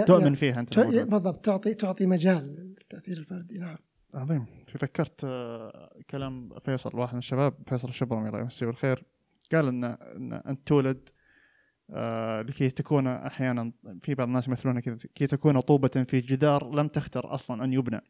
[0.06, 0.78] تؤمن يا- فيها أنت.
[0.80, 3.58] بالضبط تعطي تعطي مجال للتأثير الفردي.
[3.58, 3.76] نعم.
[4.14, 4.46] عظيم.
[4.66, 9.04] تذكرت آه، كلام فيصل واحد من الشباب فيصل الشبرمي الله يمسيه بالخير
[9.52, 11.08] قال ان إن انت تولد
[11.90, 13.72] آه، لكي تكون أحيانا
[14.02, 18.00] في بعض الناس يمثلونها كذا كي تكون طوبة في جدار لم تختر أصلا أن يبنى.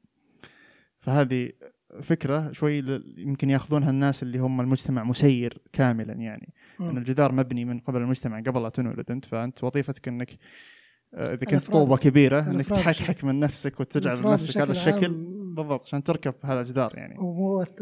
[0.99, 1.53] فهذه
[2.01, 2.79] فكرة شوي
[3.17, 6.53] يمكن ياخذونها الناس اللي هم المجتمع مسير كاملا يعني.
[6.81, 6.99] إن.
[6.99, 10.31] الجدار مبني من قبل المجتمع قبل لا تنولد أنت فأنت وظيفتك إنك
[11.15, 15.09] آه، إذا كنت طوبة كبيرة إنك تحكحك من نفسك وتجعل لنفسك هذا الشكل.
[15.57, 17.15] بالضبط عشان تركب هذا الجدار يعني.
[17.19, 17.79] وهو ت-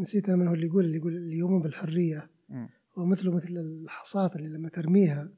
[0.00, 2.30] نسيت من هو اللي يقول اللي يقول بالحرية.
[2.48, 2.68] مم.
[2.98, 5.28] هو مثله مثل الحصاة اللي لما ترميها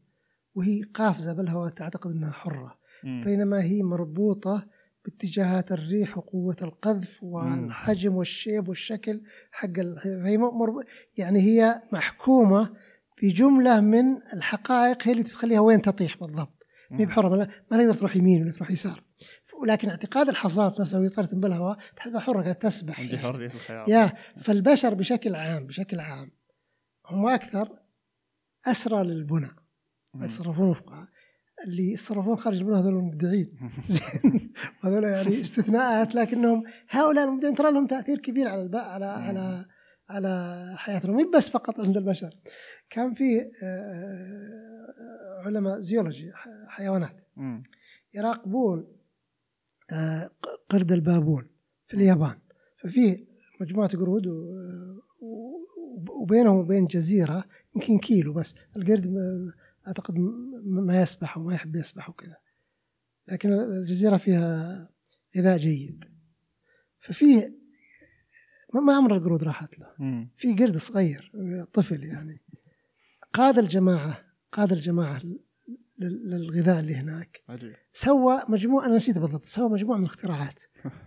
[0.55, 2.78] وهي قافزة بالهواء تعتقد أنها حرة.
[3.05, 4.66] بينما هي مربوطة
[5.05, 9.78] باتجاهات الريح وقوة القذف والحجم والشيب والشكل حق
[10.36, 10.74] مرب...
[11.18, 12.76] يعني هي محكومة
[13.22, 17.07] بجملة من الحقائق هي اللي تخليها وين تطيح بالضبط ما هي.
[17.07, 17.28] بحرة
[17.70, 19.05] ما تقدر تروح يمين ولا تروح يسار
[19.62, 23.18] ولكن اعتقاد الحصاة نفسها وهي طارت بالهواء تحسبها حرة قاعدة تسبح عندي.
[23.18, 26.30] حرية الخيال يا فالبشر بشكل عام بشكل عام
[27.07, 27.78] هم أكثر
[28.66, 29.50] أسرى للبنى.
[30.14, 31.09] يتصرفون وفقها
[31.66, 33.52] اللي يتصرفون خارج هذول المبدعين.
[33.88, 34.52] زين.
[34.82, 38.76] هذول يعني استثناءات لكنهم هؤلاء المبدعين ترى لهم تأثير كبير على الب...
[38.76, 39.66] على على
[40.09, 42.30] على حياتنا مو بس فقط عند البشر.
[42.90, 46.30] كان في آه، آه، علماء زيولوجي
[46.68, 47.22] حيوانات.
[48.14, 48.86] يراقبون
[49.92, 50.30] آه،
[50.68, 51.46] قرد البابون
[51.86, 52.38] في اليابان.
[52.82, 53.26] ففي
[53.61, 54.26] مجموعة قرود
[56.22, 57.44] وبينهم وبين جزيرة
[57.76, 58.55] يمكن كيلو بس.
[58.76, 59.07] القرد
[60.11, 62.37] م- ما يسبح وما يحب يسبح وكذا.
[63.28, 64.89] لكن الجزيرة فيها
[65.39, 66.05] غذاء جيد.
[67.01, 67.59] ففيه
[68.74, 69.95] ما- عمر القرود راحت له.
[70.37, 71.32] في قرد صغير
[71.72, 72.41] طفل يعني.
[73.32, 75.43] قاد الجماعة قاد الجماعة لل-
[75.99, 77.40] للغذاء اللي هناك.
[77.49, 77.72] عجيب.
[77.92, 80.61] سوى مجموعة أنا نسيت بالضبط سوى مجموعة من الاختراعات.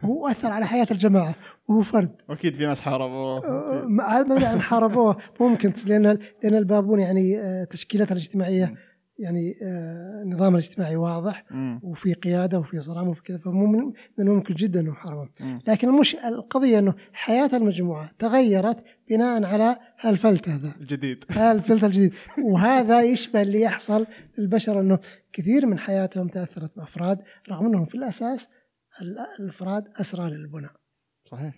[0.03, 1.35] وهو أثر على حياة الجماعة
[1.69, 2.21] وهو فرد.
[2.29, 3.38] واكيد في ناس حاربوه.
[3.38, 5.17] أه، ما أدري عن حاربوه.
[5.39, 8.73] ممكن لأن لأن البابون يعني أه، تشكيلتها الاجتماعية
[9.20, 11.80] يعني أه، نظامها الاجتماعي واضح مم.
[11.84, 15.59] وفي قيادة وفي صرامة وفي كذا فمو من الممكن جدا انهم مم.
[15.68, 20.76] لكن المش القضية إنه حياة المجموعة تغيرت بناء على هالفلت هذا.
[20.82, 21.24] الجديد.
[21.51, 22.13] الفلت الجديد.
[22.43, 24.05] وهذا يشبه اللي يحصل
[24.38, 24.99] للبشر إنه
[25.34, 28.49] كثير من حياتهم تأثرت بأفراد رغم إنهم في الأساس
[29.01, 30.72] ال- الأفراد اسرى للبناء.
[31.32, 31.53] صحيح.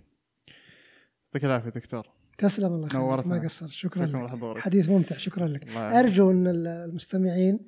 [1.27, 2.07] يعطيك العافية دكتور.
[2.39, 3.35] تسلم الله نورتنا.
[3.35, 3.69] ما قصرت.
[3.69, 4.59] شكرا شكرا لك.
[4.59, 5.71] حديث ممتع شكرا لك.
[5.77, 7.59] أرجو أن المستمعين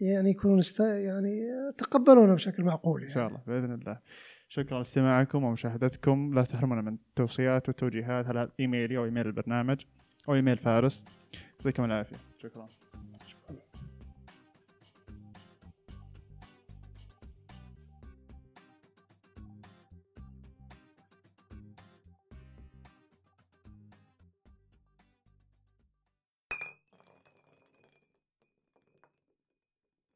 [0.00, 0.80] يعني يكونوا است...
[0.80, 1.40] يعني
[1.78, 3.14] تقبلونا بشكل معقول إن يعني.
[3.14, 3.98] شاء الله بإذن الله.
[4.48, 6.34] شكرا لاستماعكم ومشاهدتكم.
[6.34, 9.80] لا تحرمونا من التوصيات والتوجيهات على إيميلي أو إيميل البرنامج
[10.28, 11.04] أو إيميل فارس.
[11.58, 12.16] يعطيكم العافية.
[12.42, 12.68] شكرا.